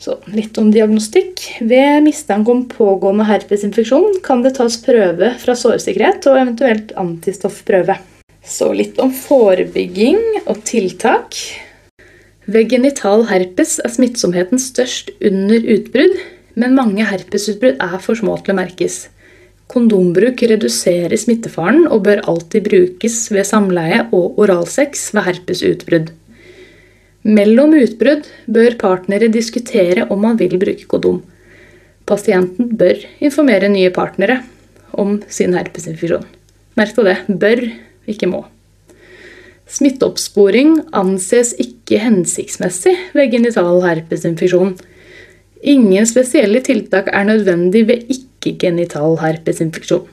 Så 0.00 0.16
litt 0.32 0.56
om 0.56 0.70
diagnostikk. 0.72 1.42
Ved 1.60 2.00
mistanke 2.06 2.54
om 2.54 2.62
pågående 2.70 3.26
herpesinfeksjon 3.28 4.22
kan 4.24 4.40
det 4.40 4.54
tas 4.56 4.78
prøve 4.80 5.34
fra 5.42 5.56
sårsikkerhet 5.58 6.24
og 6.30 6.38
eventuelt 6.40 6.94
antistoffprøve. 7.00 7.98
Så 8.40 8.70
litt 8.72 8.96
om 9.02 9.12
forebygging 9.12 10.46
og 10.46 10.62
tiltak. 10.64 11.36
Ved 12.50 12.72
genital 12.72 13.26
herpes 13.28 13.76
er 13.84 13.92
smittsomheten 13.92 14.58
størst 14.58 15.12
under 15.20 15.68
utbrudd, 15.76 16.16
men 16.56 16.78
mange 16.78 17.04
herpesutbrudd 17.06 17.76
er 17.84 17.98
for 18.00 18.16
små 18.16 18.38
til 18.40 18.54
å 18.54 18.60
merkes. 18.62 19.02
Kondombruk 19.70 20.40
reduserer 20.50 21.14
smittefaren 21.20 21.84
og 21.92 22.08
bør 22.08 22.24
alltid 22.32 22.64
brukes 22.72 23.20
ved 23.30 23.46
samleie 23.46 24.00
og 24.16 24.40
oralsex 24.40 25.10
ved 25.14 25.28
herpesutbrudd. 25.28 26.10
Mellom 27.20 27.74
utbrudd 27.76 28.28
bør 28.48 28.78
partnere 28.80 29.28
diskutere 29.28 30.06
om 30.08 30.22
man 30.24 30.38
vil 30.40 30.56
bruke 30.60 30.86
kodom. 30.88 31.18
Pasienten 32.08 32.70
bør 32.80 33.02
informere 33.20 33.68
nye 33.68 33.90
partnere 33.92 34.38
om 34.96 35.18
sin 35.28 35.52
herpesinfeksjon. 35.54 36.24
Merk 36.80 36.96
på 36.96 37.04
det 37.04 37.18
bør 37.28 37.66
ikke 38.08 38.30
må. 38.30 38.46
Smitteoppsporing 39.70 40.78
anses 40.96 41.52
ikke 41.60 42.00
hensiktsmessig 42.02 42.96
ved 43.14 43.30
genital 43.36 43.82
herpesinfeksjon. 43.84 44.72
Ingen 45.60 46.08
spesielle 46.08 46.64
tiltak 46.64 47.12
er 47.12 47.28
nødvendig 47.28 47.84
ved 47.90 48.08
ikke-genital 48.10 49.20
herpesinfeksjon. 49.20 50.08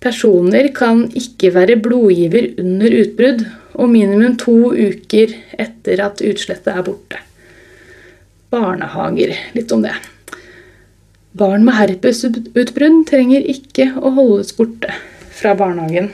Personer 0.00 0.70
kan 0.72 1.02
ikke 1.12 1.50
være 1.52 1.76
blodgiver 1.84 2.54
under 2.62 2.94
utbrudd 3.02 3.42
og 3.76 3.90
minimum 3.92 4.38
to 4.40 4.72
uker 4.72 5.34
etter 5.60 6.00
at 6.06 6.22
utslettet 6.24 6.72
er 6.72 6.86
borte. 6.86 7.20
Barnehager, 8.50 9.34
litt 9.54 9.72
om 9.76 9.84
det. 9.84 9.92
Barn 11.36 11.62
med 11.66 11.76
herpesutbrudd 11.78 13.04
trenger 13.06 13.44
ikke 13.52 13.92
å 14.00 14.10
holdes 14.16 14.56
borte 14.56 14.96
fra 15.36 15.52
barnehagen. 15.58 16.10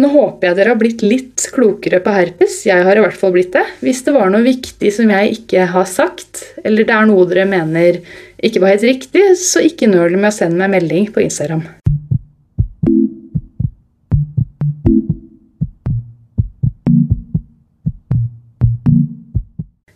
Nå 0.00 0.08
håper 0.12 0.48
jeg 0.48 0.56
dere 0.56 0.72
har 0.72 0.80
blitt 0.80 1.02
litt 1.04 1.46
klokere 1.52 2.00
på 2.02 2.12
herpes. 2.14 2.60
Jeg 2.66 2.84
har 2.86 2.96
i 2.96 3.02
hvert 3.04 3.18
fall 3.20 3.34
blitt 3.34 3.52
det. 3.56 3.66
Hvis 3.84 4.02
det 4.06 4.14
var 4.16 4.30
noe 4.32 4.44
viktig 4.44 4.92
som 4.96 5.12
jeg 5.12 5.34
ikke 5.38 5.66
har 5.74 5.88
sagt, 5.88 6.46
eller 6.64 6.88
det 6.88 6.96
er 6.96 7.10
noe 7.10 7.26
dere 7.28 7.48
mener 7.48 8.00
ikke 8.40 8.62
var 8.62 8.74
helt 8.74 8.88
riktig, 8.88 9.26
så 9.40 9.62
ikke 9.64 9.90
nøl 9.90 10.16
med 10.16 10.32
å 10.32 10.38
sende 10.42 10.60
meg 10.62 10.72
melding 10.78 11.12
på 11.12 11.24
Instagram. 11.24 11.66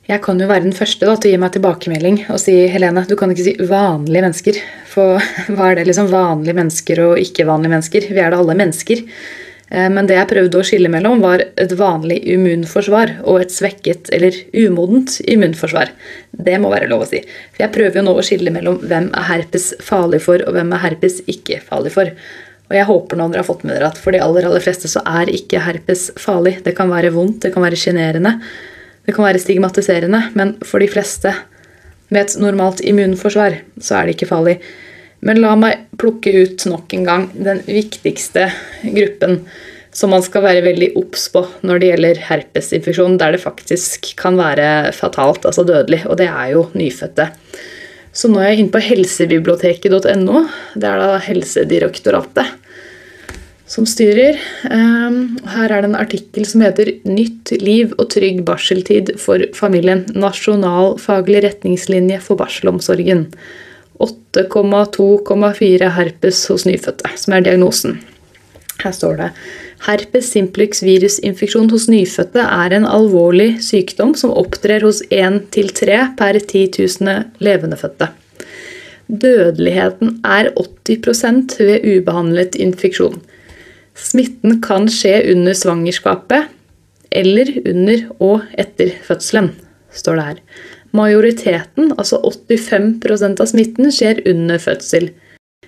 Jeg 0.05 0.21
kan 0.21 0.37
jo 0.37 0.49
være 0.51 0.67
den 0.67 0.77
første 0.77 1.07
da, 1.09 1.15
til 1.17 1.31
å 1.31 1.33
gi 1.33 1.41
meg 1.41 1.55
tilbakemelding 1.55 2.19
og 2.29 2.37
si 2.43 2.53
Helene, 2.69 3.07
du 3.09 3.15
kan 3.17 3.31
ikke 3.33 3.47
si 3.47 3.55
vanlige 3.71 4.21
mennesker. 4.27 4.59
For 4.91 5.17
hva 5.55 5.71
er 5.71 5.79
det 5.79 5.87
liksom 5.89 6.11
vanlige 6.13 6.59
mennesker 6.59 7.01
og 7.07 7.23
ikke-vanlige 7.23 7.73
mennesker? 7.73 8.09
Vi 8.13 8.21
er 8.21 8.35
da 8.35 8.43
alle 8.43 8.57
mennesker. 8.59 9.01
Eh, 9.73 9.89
men 9.95 10.05
det 10.11 10.19
jeg 10.19 10.29
prøvde 10.29 10.61
å 10.61 10.67
skille 10.69 10.91
mellom, 10.93 11.25
var 11.25 11.47
et 11.57 11.73
vanlig 11.81 12.19
immunforsvar 12.35 13.15
og 13.23 13.47
et 13.47 13.55
svekket 13.55 14.13
eller 14.13 14.37
umodent 14.53 15.17
immunforsvar. 15.25 15.95
Det 16.37 16.59
må 16.61 16.75
være 16.75 16.91
lov 16.93 17.07
å 17.07 17.09
si. 17.09 17.23
For 17.55 17.65
jeg 17.65 17.75
prøver 17.79 18.03
jo 18.03 18.05
nå 18.05 18.17
å 18.19 18.27
skille 18.29 18.53
mellom 18.53 18.83
hvem 18.85 19.09
er 19.09 19.29
herpes 19.31 19.73
farlig 19.89 20.21
for, 20.27 20.45
og 20.45 20.59
hvem 20.59 20.77
er 20.77 20.85
herpes 20.85 21.23
ikke 21.25 21.63
farlig 21.65 21.95
for. 21.97 22.13
Og 22.69 22.77
jeg 22.77 22.89
håper 22.93 23.17
nå 23.17 23.31
dere 23.33 23.41
har 23.41 23.49
fått 23.49 23.65
med 23.65 23.79
dere 23.79 23.89
at 23.89 23.99
for 24.01 24.13
de 24.13 24.21
aller, 24.21 24.45
aller 24.45 24.69
fleste 24.69 24.89
så 24.93 25.01
er 25.09 25.33
ikke 25.33 25.65
herpes 25.65 26.11
farlig. 26.21 26.59
Det 26.65 26.77
kan 26.77 26.93
være 26.93 27.17
vondt, 27.17 27.41
det 27.45 27.57
kan 27.57 27.65
være 27.65 27.81
sjenerende, 27.81 28.37
det 29.05 29.15
kan 29.15 29.27
være 29.27 29.43
stigmatiserende, 29.43 30.31
men 30.39 30.55
for 30.65 30.83
de 30.83 30.89
fleste 30.91 31.35
med 32.13 32.25
et 32.25 32.39
normalt 32.41 32.83
immunforsvar 32.85 33.59
så 33.81 33.99
er 33.99 34.07
det 34.07 34.17
ikke 34.17 34.31
farlig. 34.31 34.59
Men 35.25 35.41
la 35.41 35.55
meg 35.57 35.87
plukke 36.01 36.33
ut 36.45 36.67
nok 36.69 36.93
en 36.97 37.07
gang 37.07 37.29
den 37.33 37.63
viktigste 37.67 38.51
gruppen 38.85 39.43
som 39.95 40.11
man 40.11 40.25
skal 40.27 40.43
være 40.43 40.65
veldig 40.65 40.91
obs 40.99 41.29
på 41.33 41.45
når 41.63 41.81
det 41.81 41.91
gjelder 41.93 42.21
herpesinfeksjon, 42.29 43.17
der 43.21 43.37
det 43.37 43.45
faktisk 43.45 44.11
kan 44.19 44.37
være 44.41 44.91
fatalt, 44.97 45.47
altså 45.47 45.63
dødelig, 45.67 46.03
og 46.11 46.19
det 46.19 46.27
er 46.27 46.51
jo 46.57 46.67
nyfødte. 46.75 47.29
Så 48.15 48.31
nå 48.31 48.41
er 48.41 48.53
jeg 48.53 48.65
inne 48.65 48.75
på 48.75 48.83
helsebiblioteket.no. 48.83 50.43
Det 50.75 50.91
er 50.91 51.01
da 51.01 51.23
Helsedirektoratet 51.23 52.53
som 53.75 53.87
styrer. 53.88 54.38
Ehm, 54.71 55.37
her 55.50 55.73
er 55.73 55.83
det 55.83 55.90
en 55.90 55.99
artikkel 55.99 56.47
som 56.47 56.62
heter 56.62 56.93
'Nytt 57.04 57.50
liv 57.61 57.95
og 57.99 58.11
trygg 58.14 58.45
barseltid 58.47 59.19
for 59.19 59.38
familien'. 59.52 60.07
Nasjonal 60.14 60.99
faglig 60.99 61.43
retningslinje 61.45 62.21
for 62.21 62.37
barselomsorgen. 62.37 63.26
8,2,4 63.99 65.90
herpes 65.90 66.47
hos 66.47 66.64
nyfødte, 66.66 67.11
som 67.16 67.35
er 67.35 67.40
diagnosen. 67.40 68.00
Her 68.83 68.93
står 68.93 69.16
det 69.16 69.31
Herpes 69.87 70.31
simplex 70.33 70.83
virusinfeksjon 70.83 71.71
hos 71.71 71.88
nyfødte 71.88 72.40
er 72.40 72.73
en 72.73 72.87
alvorlig 72.87 73.61
sykdom 73.62 74.14
som 74.14 74.31
opptrer 74.31 74.81
hos 74.81 75.02
1-3 75.11 76.16
per 76.16 76.38
10 76.38 76.71
000 76.78 77.25
levendefødte. 77.38 78.09
Dødeligheten 79.09 80.21
er 80.25 80.50
80% 80.57 81.59
ved 81.59 81.85
ubehandlet 81.85 82.54
infeksjon. 82.54 83.21
Smitten 83.95 84.61
kan 84.63 84.89
skje 84.91 85.21
under 85.33 85.55
svangerskapet 85.55 86.51
eller 87.15 87.51
under 87.63 88.07
og 88.19 88.57
etter 88.59 88.91
fødselen, 89.07 89.53
står 89.95 90.19
det 90.19 90.25
her. 90.29 90.41
Majoriteten, 90.95 91.93
altså 91.99 92.21
85% 92.23 93.43
av 93.43 93.51
smitten, 93.51 93.91
skjer 93.95 94.23
under 94.31 94.59
fødsel. 94.63 95.13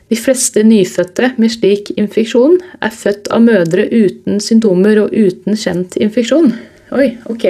De 0.07 0.19
fleste 0.19 0.63
nyfødte 0.63 1.33
med 1.39 1.51
slik 1.55 1.91
infeksjon 1.99 2.61
er 2.79 2.95
født 2.95 3.31
av 3.35 3.43
mødre 3.43 3.89
uten 3.91 4.39
symptomer 4.43 5.01
og 5.03 5.15
uten 5.15 5.59
kjent 5.59 5.97
infeksjon. 5.99 6.53
Oi, 6.95 7.17
ok. 7.31 7.49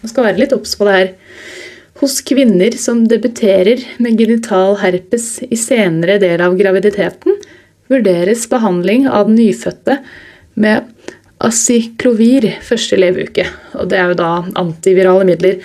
Man 0.00 0.12
skal 0.12 0.28
være 0.28 0.40
litt 0.40 0.54
obs 0.56 0.76
på 0.78 0.88
det 0.88 0.96
her. 0.96 1.10
Hos 1.98 2.20
kvinner 2.22 2.76
som 2.78 3.02
debuterer 3.10 3.82
med 3.98 4.20
genital 4.20 4.76
herpes 4.80 5.40
i 5.48 5.56
senere 5.58 6.20
del 6.22 6.40
av 6.44 6.56
graviditeten, 6.56 7.37
vurderes 7.88 8.46
behandling 8.50 9.08
av 9.08 9.28
den 9.28 9.38
nyfødte 9.40 10.00
med 10.58 10.88
acyklovir 11.44 12.48
første 12.66 12.98
leveuke. 12.98 13.46
Og 13.78 13.90
det 13.90 14.00
er 14.00 14.10
jo 14.10 14.18
da 14.18 14.32
antivirale 14.58 15.26
midler. 15.28 15.60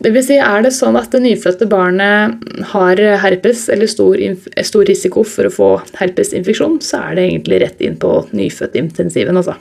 Det 0.00 0.14
vil 0.14 0.24
si, 0.24 0.38
Er 0.40 0.62
det 0.64 0.72
sånn 0.72 0.96
at 0.96 1.12
det 1.12 1.20
nyfødte 1.20 1.68
barnet 1.68 2.40
har 2.72 3.00
herpes 3.20 3.68
eller 3.68 3.90
stor, 3.90 4.16
stor 4.64 4.84
risiko 4.88 5.24
for 5.28 5.46
å 5.46 5.52
få 5.52 5.70
herpesinfeksjon, 6.00 6.78
så 6.80 7.02
er 7.04 7.18
det 7.18 7.26
egentlig 7.28 7.60
rett 7.60 7.82
inn 7.84 7.98
på 8.00 8.14
nyfødtintensiven. 8.32 9.36
Altså. 9.36 9.58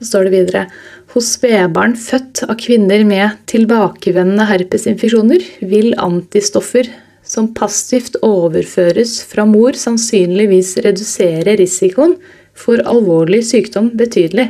Så 0.00 0.10
står 0.10 0.28
det 0.28 0.34
videre 0.36 0.66
hos 1.14 1.32
spedbarn 1.34 1.96
født 1.98 2.44
av 2.46 2.58
kvinner 2.60 3.02
med 3.08 3.40
tilbakevendende 3.50 4.46
herpesinfeksjoner 4.52 5.48
vil 5.72 5.94
antistoffer 5.98 6.92
som 7.30 7.52
passivt 7.54 8.16
overføres 8.26 9.20
fra 9.30 9.44
mor, 9.46 9.76
sannsynligvis 9.78 10.74
redusere 10.82 11.54
risikoen 11.60 12.16
for 12.58 12.82
alvorlig 12.90 13.44
sykdom 13.46 13.92
betydelig. 13.98 14.48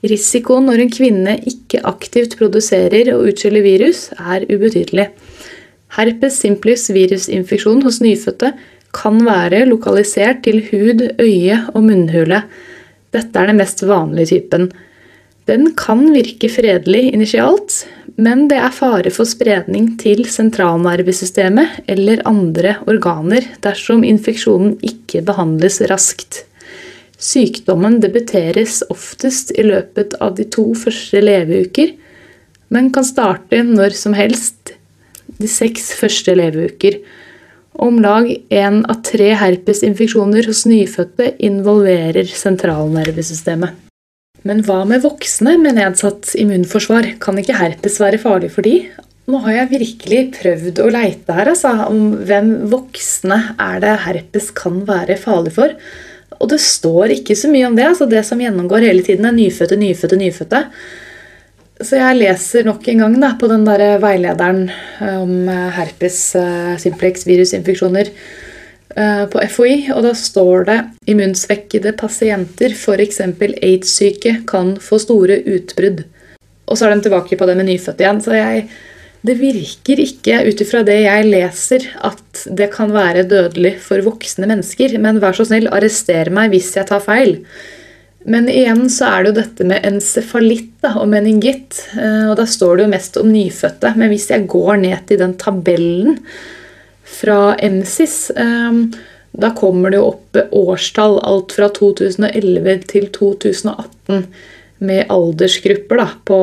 Risikoen 0.00 0.70
når 0.70 0.80
en 0.80 0.92
kvinne 0.94 1.36
ikke 1.44 1.82
aktivt 1.84 2.38
produserer 2.40 3.12
og 3.12 3.28
utskiller 3.28 3.64
virus, 3.66 4.06
er 4.16 4.46
ubetydelig. 4.48 5.10
Herpes 5.98 6.38
simplex 6.40 6.88
virusinfeksjon 6.94 7.82
hos 7.84 8.00
nyfødte 8.00 8.54
kan 8.96 9.20
være 9.26 9.66
lokalisert 9.68 10.40
til 10.46 10.62
hud, 10.70 11.04
øye 11.20 11.58
og 11.74 11.84
munnhule. 11.84 12.44
Dette 13.12 13.38
er 13.38 13.50
den 13.50 13.60
mest 13.60 13.84
vanlige 13.86 14.38
typen. 14.38 14.70
Den 15.48 15.72
kan 15.78 16.04
virke 16.12 16.50
fredelig 16.52 17.10
initialt, 17.14 17.84
men 18.20 18.46
det 18.50 18.58
er 18.60 18.74
fare 18.74 19.10
for 19.14 19.28
spredning 19.28 19.94
til 20.00 20.26
sentralnervesystemet 20.28 21.80
eller 21.90 22.20
andre 22.28 22.76
organer 22.90 23.46
dersom 23.64 24.04
infeksjonen 24.06 24.76
ikke 24.84 25.24
behandles 25.26 25.80
raskt. 25.90 26.44
Sykdommen 27.20 27.98
debuteres 28.00 28.80
oftest 28.92 29.52
i 29.56 29.64
løpet 29.66 30.16
av 30.24 30.36
de 30.38 30.46
to 30.48 30.70
første 30.78 31.20
leveuker, 31.24 31.92
men 32.72 32.92
kan 32.94 33.04
starte 33.04 33.60
når 33.66 33.96
som 33.98 34.14
helst 34.16 34.74
de 35.40 35.48
seks 35.50 35.90
første 35.98 36.36
leveuker. 36.38 37.00
Om 37.80 38.00
lag 38.04 38.28
én 38.52 38.80
av 38.84 39.02
tre 39.06 39.32
herpesinfeksjoner 39.40 40.48
hos 40.48 40.64
nyfødte 40.68 41.34
involverer 41.50 42.28
sentralnervesystemet. 42.28 43.89
Men 44.48 44.62
hva 44.64 44.82
med 44.88 45.02
voksne 45.04 45.56
med 45.60 45.76
nedsatt 45.76 46.32
immunforsvar? 46.40 47.14
Kan 47.20 47.40
ikke 47.40 47.58
herpes 47.58 47.98
være 48.00 48.20
farlig 48.22 48.52
for 48.54 48.64
de? 48.64 48.86
Nå 49.30 49.42
har 49.44 49.58
jeg 49.58 49.72
virkelig 49.74 50.20
prøvd 50.38 50.80
å 50.82 50.88
leite 50.90 51.34
her 51.36 51.50
altså, 51.52 51.74
om 51.90 52.14
hvem 52.26 52.54
voksne 52.72 53.38
er 53.60 53.82
det 53.84 53.92
herpes 54.06 54.48
kan 54.56 54.80
være 54.88 55.18
farlig 55.20 55.52
for. 55.58 55.76
Og 56.40 56.48
det 56.50 56.60
står 56.64 57.14
ikke 57.18 57.36
så 57.36 57.50
mye 57.52 57.68
om 57.68 57.76
det. 57.76 57.86
altså 57.90 58.08
Det 58.08 58.24
som 58.26 58.40
gjennomgår 58.40 58.88
hele 58.88 59.04
tiden, 59.06 59.28
er 59.28 59.36
nyfødte, 59.36 59.76
nyfødte, 59.78 60.18
nyfødte. 60.18 60.64
Så 61.80 62.00
jeg 62.00 62.18
leser 62.18 62.66
nok 62.68 62.88
en 62.92 63.04
gang 63.04 63.16
da, 63.20 63.34
på 63.40 63.48
den 63.48 63.64
der 63.68 64.00
veilederen 64.02 64.66
om 65.00 65.36
eh, 65.48 65.68
herpes 65.78 66.18
uh, 66.36 66.76
simplex 66.80 67.24
virusinfeksjoner 67.28 68.10
på 68.90 69.42
FHI, 69.54 69.74
og 69.94 70.02
da 70.02 70.10
står 70.18 70.64
det 70.66 70.78
immunsvekkede 71.12 71.92
pasienter, 72.00 72.74
f.eks. 72.74 73.20
aids-syke, 73.22 74.32
kan 74.50 74.72
få 74.82 74.98
store 74.98 75.36
utbrudd. 75.46 76.02
Og 76.66 76.78
så 76.78 76.86
er 76.88 76.96
de 76.96 77.06
tilbake 77.06 77.38
på 77.38 77.46
det 77.46 77.54
med 77.58 77.68
nyfødte 77.70 78.02
igjen. 78.02 78.22
Så 78.24 78.34
jeg 78.34 78.64
det 79.26 79.36
virker 79.36 80.00
ikke, 80.00 80.38
ut 80.48 80.62
ifra 80.64 80.80
det 80.86 81.02
jeg 81.02 81.26
leser, 81.28 81.84
at 82.08 82.44
det 82.56 82.70
kan 82.72 82.92
være 82.94 83.26
dødelig 83.28 83.74
for 83.84 84.00
voksne 84.04 84.48
mennesker. 84.48 84.96
Men 85.02 85.20
vær 85.20 85.36
så 85.36 85.44
snill, 85.48 85.68
arrester 85.68 86.32
meg 86.32 86.54
hvis 86.54 86.72
jeg 86.78 86.88
tar 86.88 87.04
feil. 87.04 87.36
Men 88.30 88.48
igjen 88.52 88.86
så 88.92 89.10
er 89.10 89.24
det 89.24 89.30
jo 89.30 89.36
dette 89.40 89.66
med 89.68 89.84
encefalitt 89.88 90.72
da, 90.84 90.94
og 91.00 91.10
meningitt. 91.12 91.82
Eh, 91.96 92.30
og 92.30 92.38
da 92.40 92.46
står 92.48 92.78
det 92.78 92.86
jo 92.86 92.94
mest 92.94 93.20
om 93.20 93.28
nyfødte. 93.32 93.92
Men 94.00 94.12
hvis 94.12 94.30
jeg 94.32 94.48
går 94.48 94.80
ned 94.86 95.04
til 95.08 95.20
den 95.20 95.36
tabellen 95.40 96.16
fra 97.10 97.56
MSIS, 97.58 98.30
eh, 98.30 98.82
da 99.30 99.52
kommer 99.56 99.92
det 99.92 100.00
jo 100.00 100.10
opp 100.12 100.38
årstall. 100.50 101.20
Alt 101.26 101.54
fra 101.58 101.70
2011 101.74 102.86
til 102.90 103.10
2018 103.14 104.26
med 104.80 105.10
aldersgrupper 105.12 106.00
da, 106.00 106.08
på 106.24 106.38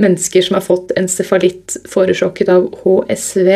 mennesker 0.00 0.44
som 0.46 0.56
har 0.56 0.64
fått 0.64 0.94
encefalitt 0.96 1.76
forårsaket 1.90 2.52
av 2.52 2.68
HSV. 2.82 3.50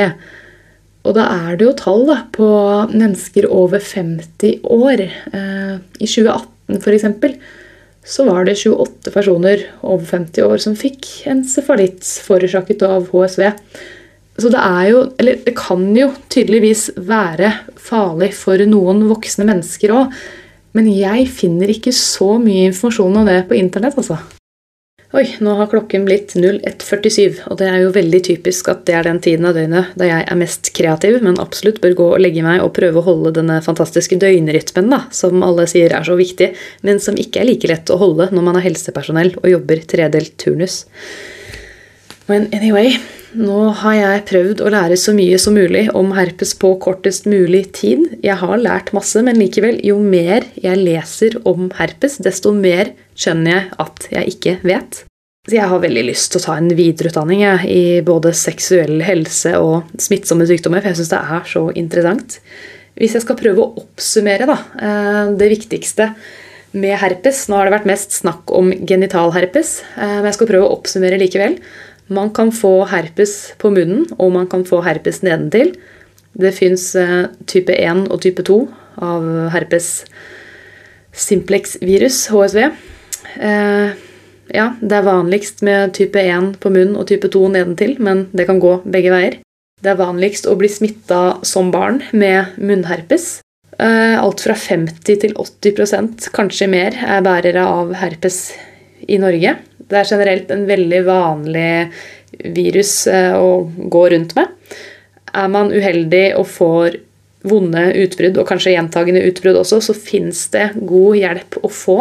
Og 1.07 1.15
da 1.15 1.29
er 1.47 1.57
det 1.57 1.69
jo 1.69 1.77
tall 1.79 2.05
da, 2.09 2.19
på 2.35 2.49
mennesker 2.93 3.47
over 3.49 3.83
50 3.83 4.67
år. 4.75 5.07
Eh, 5.07 5.77
I 6.03 6.09
2018 6.11 6.83
f.eks. 6.83 7.07
så 8.07 8.27
var 8.27 8.47
det 8.47 8.59
28 8.59 9.13
personer 9.15 9.69
over 9.87 10.05
50 10.05 10.47
år 10.47 10.63
som 10.63 10.75
fikk 10.79 11.07
encefalitt 11.31 12.03
forårsaket 12.27 12.83
av 12.87 13.07
HSV. 13.13 13.47
Så 14.37 14.51
det 14.53 14.61
er 14.61 14.89
jo 14.93 15.03
Eller 15.19 15.39
det 15.45 15.55
kan 15.57 15.85
jo 15.97 16.11
tydeligvis 16.33 16.91
være 16.97 17.53
farlig 17.81 18.33
for 18.37 18.61
noen 18.69 19.07
voksne 19.09 19.47
mennesker 19.49 19.95
òg. 19.95 20.17
Men 20.77 20.89
jeg 20.93 21.29
finner 21.33 21.71
ikke 21.73 21.95
så 21.97 22.35
mye 22.43 22.67
informasjon 22.69 23.23
om 23.23 23.29
det 23.29 23.47
på 23.49 23.57
internett, 23.57 23.97
altså. 23.97 24.19
Oi, 25.17 25.23
nå 25.41 25.53
har 25.57 25.69
klokken 25.71 26.03
blitt 26.05 26.35
01.47, 26.35 27.39
og 27.47 27.57
det 27.61 27.69
er 27.71 27.79
jo 27.85 27.93
veldig 27.95 28.19
typisk 28.27 28.67
at 28.69 28.83
det 28.89 28.97
er 28.99 29.07
den 29.07 29.21
tiden 29.23 29.47
av 29.49 29.55
døgnet 29.57 29.95
da 29.97 30.09
jeg 30.09 30.25
er 30.27 30.39
mest 30.41 30.69
kreativ, 30.77 31.21
men 31.25 31.39
absolutt 31.41 31.79
bør 31.81 31.95
gå 32.01 32.09
og 32.17 32.21
legge 32.21 32.43
meg 32.45 32.61
og 32.61 32.75
prøve 32.77 33.01
å 33.01 33.07
holde 33.07 33.33
denne 33.39 33.61
fantastiske 33.65 34.19
døgnrytmen, 34.21 34.91
da, 34.93 35.05
som 35.15 35.47
alle 35.47 35.65
sier 35.71 35.95
er 35.95 36.05
så 36.05 36.19
viktig, 36.19 36.51
men 36.85 37.01
som 37.01 37.17
ikke 37.17 37.41
er 37.41 37.49
like 37.49 37.71
lett 37.71 37.95
å 37.95 38.01
holde 38.03 38.29
når 38.35 38.47
man 38.51 38.59
er 38.59 38.67
helsepersonell 38.67 39.33
og 39.39 39.49
jobber 39.55 39.87
tredelt 39.89 40.35
turnus. 40.43 40.83
Men 42.27 42.51
anyway, 42.51 42.99
nå 43.37 43.59
har 43.83 43.97
jeg 43.97 44.23
prøvd 44.31 44.63
å 44.65 44.71
lære 44.73 44.97
så 45.01 45.13
mye 45.17 45.39
som 45.41 45.57
mulig 45.57 45.87
om 45.97 46.13
herpes 46.17 46.55
på 46.59 46.73
kortest 46.83 47.27
mulig 47.29 47.67
tid. 47.77 48.07
Jeg 48.25 48.39
har 48.41 48.63
lært 48.63 48.95
masse, 48.97 49.21
men 49.25 49.39
likevel, 49.41 49.79
jo 49.85 49.99
mer 50.03 50.47
jeg 50.59 50.81
leser 50.81 51.37
om 51.49 51.69
herpes, 51.77 52.19
desto 52.25 52.55
mer 52.57 52.95
skjønner 53.19 53.53
jeg 53.53 53.77
at 53.85 54.09
jeg 54.15 54.35
ikke 54.37 54.57
vet. 54.67 55.03
Så 55.47 55.55
jeg 55.55 55.71
har 55.71 55.83
veldig 55.83 56.07
lyst 56.09 56.33
til 56.33 56.41
å 56.41 56.47
ta 56.49 56.57
en 56.59 56.73
videreutdanning 56.75 57.45
jeg, 57.45 57.69
i 57.71 57.85
både 58.07 58.33
seksuell 58.35 58.99
helse 59.07 59.53
og 59.61 59.93
smittsomme 60.03 60.49
sykdommer, 60.49 60.83
for 60.83 60.91
jeg 60.91 61.01
syns 61.03 61.13
det 61.13 61.21
er 61.23 61.47
så 61.53 61.63
interessant. 61.79 62.41
Hvis 62.97 63.15
jeg 63.15 63.23
skal 63.27 63.39
prøve 63.39 63.63
å 63.63 63.85
oppsummere 63.85 64.49
da, 64.49 64.57
eh, 64.81 65.23
det 65.39 65.53
viktigste 65.53 66.11
med 66.77 66.99
herpes 67.01 67.47
Nå 67.49 67.57
har 67.57 67.69
det 67.69 67.77
vært 67.77 67.89
mest 67.89 68.17
snakk 68.17 68.51
om 68.53 68.73
genitalherpes, 68.73 69.83
eh, 69.95 70.17
men 70.19 70.31
jeg 70.31 70.39
skal 70.41 70.51
prøve 70.51 70.67
å 70.67 70.79
oppsummere 70.81 71.21
likevel. 71.21 71.61
Man 72.07 72.31
kan 72.31 72.53
få 72.55 72.85
herpes 72.91 73.55
på 73.59 73.73
munnen, 73.75 74.07
og 74.19 74.33
man 74.37 74.47
kan 74.51 74.65
få 74.67 74.83
herpes 74.87 75.23
nedentil. 75.27 75.75
Det 76.37 76.53
fins 76.55 76.93
eh, 77.01 77.29
type 77.49 77.73
1 77.73 78.07
og 78.13 78.21
type 78.23 78.45
2 78.47 78.59
av 79.03 79.25
herpes 79.55 79.89
simplex 81.17 81.77
virus, 81.83 82.27
HSV. 82.31 82.69
Eh, 83.41 83.97
ja, 84.55 84.67
det 84.81 84.99
er 84.99 85.09
vanligst 85.09 85.65
med 85.67 85.97
type 85.97 86.21
1 86.21 86.55
på 86.63 86.71
munnen 86.71 86.97
og 87.01 87.09
type 87.11 87.31
2 87.33 87.49
nedentil, 87.57 87.97
men 87.99 88.27
det 88.37 88.47
kan 88.51 88.61
gå 88.63 88.79
begge 88.85 89.13
veier. 89.15 89.41
Det 89.83 89.93
er 89.93 89.99
vanligst 90.01 90.47
å 90.49 90.57
bli 90.57 90.71
smitta 90.73 91.39
som 91.45 91.73
barn 91.75 92.01
med 92.17 92.57
munnherpes. 92.57 93.41
Eh, 93.77 94.17
alt 94.17 94.41
fra 94.45 94.55
50 94.57 95.19
til 95.25 95.35
80% 95.37 96.31
kanskje 96.37 96.69
mer, 96.71 96.97
er 96.97 97.25
bærere 97.25 97.67
av 97.67 97.93
herpes 98.01 98.55
i 99.09 99.19
Norge. 99.21 99.57
Det 99.87 99.99
er 100.01 100.09
generelt 100.11 100.51
en 100.51 100.65
veldig 100.67 101.03
vanlig 101.07 101.73
virus 102.57 103.07
eh, 103.11 103.35
å 103.39 103.67
gå 103.67 104.07
rundt 104.13 104.35
med. 104.39 104.55
Er 105.37 105.51
man 105.53 105.71
uheldig 105.75 106.27
og 106.41 106.49
får 106.51 106.99
vonde 107.47 107.85
utbrudd, 108.03 108.41
og 108.41 108.49
kanskje 108.49 108.75
gjentagende 108.75 109.23
utbrudd 109.29 109.61
også, 109.61 109.81
så 109.85 109.95
fins 109.95 110.47
det 110.55 110.73
god 110.81 111.21
hjelp 111.21 111.61
å 111.63 111.71
få. 111.71 111.99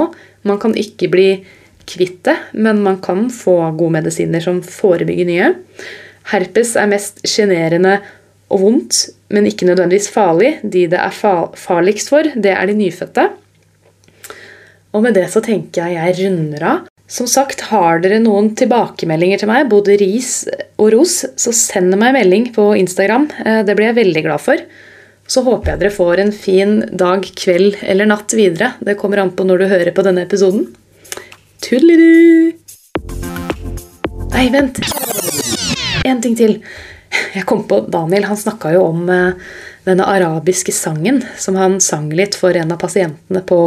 Man 0.49 0.59
kan 0.61 0.73
ikke 0.77 1.11
bli 1.13 1.29
kvitt 1.85 2.23
det, 2.25 2.35
men 2.57 2.81
man 2.85 2.97
kan 3.03 3.27
få 3.33 3.57
gode 3.77 3.99
medisiner 3.99 4.41
som 4.41 4.63
forebygger 4.65 5.29
nye. 5.29 5.51
Herpes 6.31 6.73
er 6.81 6.89
mest 6.89 7.21
sjenerende 7.29 7.99
og 8.49 8.61
vondt, 8.63 9.03
men 9.33 9.45
ikke 9.49 9.67
nødvendigvis 9.69 10.09
farlig. 10.13 10.55
De 10.63 10.87
det 10.89 11.01
er 11.01 11.13
farligst 11.59 12.09
for, 12.13 12.25
det 12.33 12.53
er 12.55 12.65
de 12.69 12.77
nyfødte. 12.79 13.29
Og 14.95 15.03
med 15.03 15.17
det 15.17 15.27
så 15.29 15.43
tenker 15.43 15.85
jeg 15.85 15.99
jeg 15.99 16.19
runder 16.23 16.69
av. 16.71 16.94
Som 17.15 17.27
sagt, 17.31 17.61
har 17.69 18.01
dere 18.03 18.17
noen 18.19 18.49
tilbakemeldinger 18.59 19.39
til 19.39 19.47
meg, 19.47 19.69
både 19.71 19.93
ris 20.01 20.41
og 20.75 20.89
ros, 20.91 21.21
så 21.39 21.53
send 21.55 21.95
meg 21.95 22.09
en 22.09 22.17
melding 22.17 22.47
på 22.51 22.73
Instagram. 22.75 23.29
Eh, 23.39 23.61
det 23.63 23.75
blir 23.77 23.87
jeg 23.87 23.97
veldig 24.01 24.23
glad 24.25 24.43
for. 24.43 24.63
Så 25.23 25.45
håper 25.45 25.71
jeg 25.71 25.79
dere 25.79 25.95
får 25.95 26.21
en 26.21 26.33
fin 26.35 26.73
dag, 26.91 27.23
kveld 27.39 27.77
eller 27.87 28.09
natt 28.09 28.35
videre. 28.35 28.73
Det 28.83 28.97
kommer 28.99 29.21
an 29.23 29.31
på 29.31 29.45
når 29.47 29.63
du 29.63 29.67
hører 29.71 29.95
på 29.95 30.03
denne 30.03 30.25
episoden. 30.27 30.67
Tudelidu! 31.63 32.51
Nei, 34.35 34.49
vent. 34.51 34.81
En 36.03 36.19
ting 36.19 36.35
til. 36.35 36.57
Jeg 37.31 37.47
kom 37.47 37.63
på 37.69 37.79
Daniel. 37.95 38.27
Han 38.27 38.41
snakka 38.43 38.73
jo 38.75 38.83
om 38.89 39.07
eh, 39.07 39.55
denne 39.87 40.09
arabiske 40.17 40.75
sangen 40.75 41.23
som 41.39 41.55
han 41.63 41.79
sang 41.79 42.11
litt 42.11 42.35
for 42.35 42.59
en 42.59 42.75
av 42.75 42.83
pasientene 42.83 43.45
på 43.47 43.61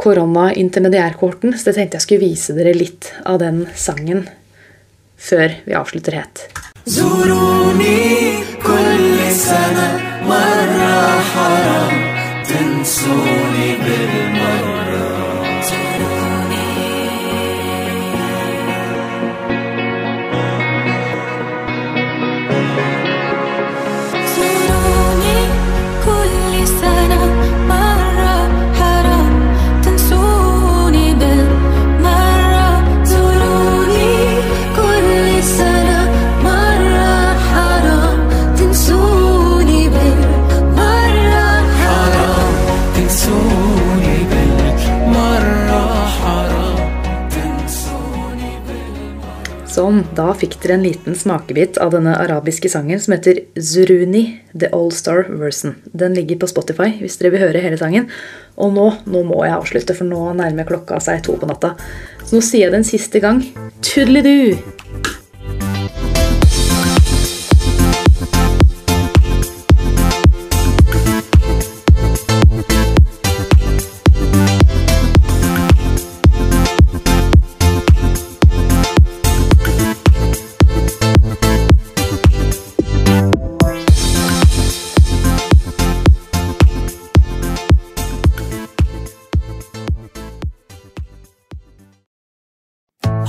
korona-intermediærkorten, 0.00 1.56
så 1.56 1.70
jeg 1.70 1.78
tenkte 1.80 2.00
jeg 2.00 2.06
skulle 2.06 2.26
vise 2.26 2.56
dere 2.56 2.76
litt 2.76 3.12
av 3.24 3.40
den 3.42 3.64
sangen 3.74 4.26
før 5.16 5.60
vi 5.64 5.76
avslutter 5.78 6.20
helt. 6.20 6.48
زوروني 6.86 8.38
كل 8.62 9.18
سنة 9.30 10.00
مرة 10.22 11.20
حرام 11.20 11.94
تنسوني 12.48 13.76
بالمرة 13.76 14.59
fikk 50.41 50.57
dere 50.63 50.77
en 50.77 50.85
liten 50.85 51.17
smakebit 51.17 51.79
av 51.83 51.93
denne 51.93 52.15
arabiske 52.17 52.71
sangen 52.71 53.01
som 53.01 53.15
heter 53.15 53.43
Zuruni, 53.55 54.23
The 54.55 54.71
All 54.75 54.91
Star 54.95 55.27
Version. 55.29 55.77
Den 55.93 56.17
ligger 56.17 56.41
på 56.41 56.49
Spotify 56.51 56.91
hvis 56.99 57.19
dere 57.21 57.35
vil 57.35 57.45
høre 57.45 57.63
hele 57.63 57.79
sangen. 57.81 58.09
Og 58.61 58.73
nå, 58.75 58.89
nå 59.05 59.23
må 59.27 59.43
jeg 59.45 59.57
avslutte, 59.57 59.95
for 59.97 60.09
nå 60.09 60.31
nærmer 60.37 60.67
klokka 60.69 60.99
seg 61.03 61.23
to 61.25 61.37
på 61.39 61.49
natta. 61.49 61.75
Så 62.25 62.37
nå 62.37 62.43
sier 62.45 62.67
jeg 62.67 62.75
det 62.75 62.83
en 62.83 62.91
siste 62.93 63.23
gang. 63.23 63.43
Tudelidu! 63.85 65.10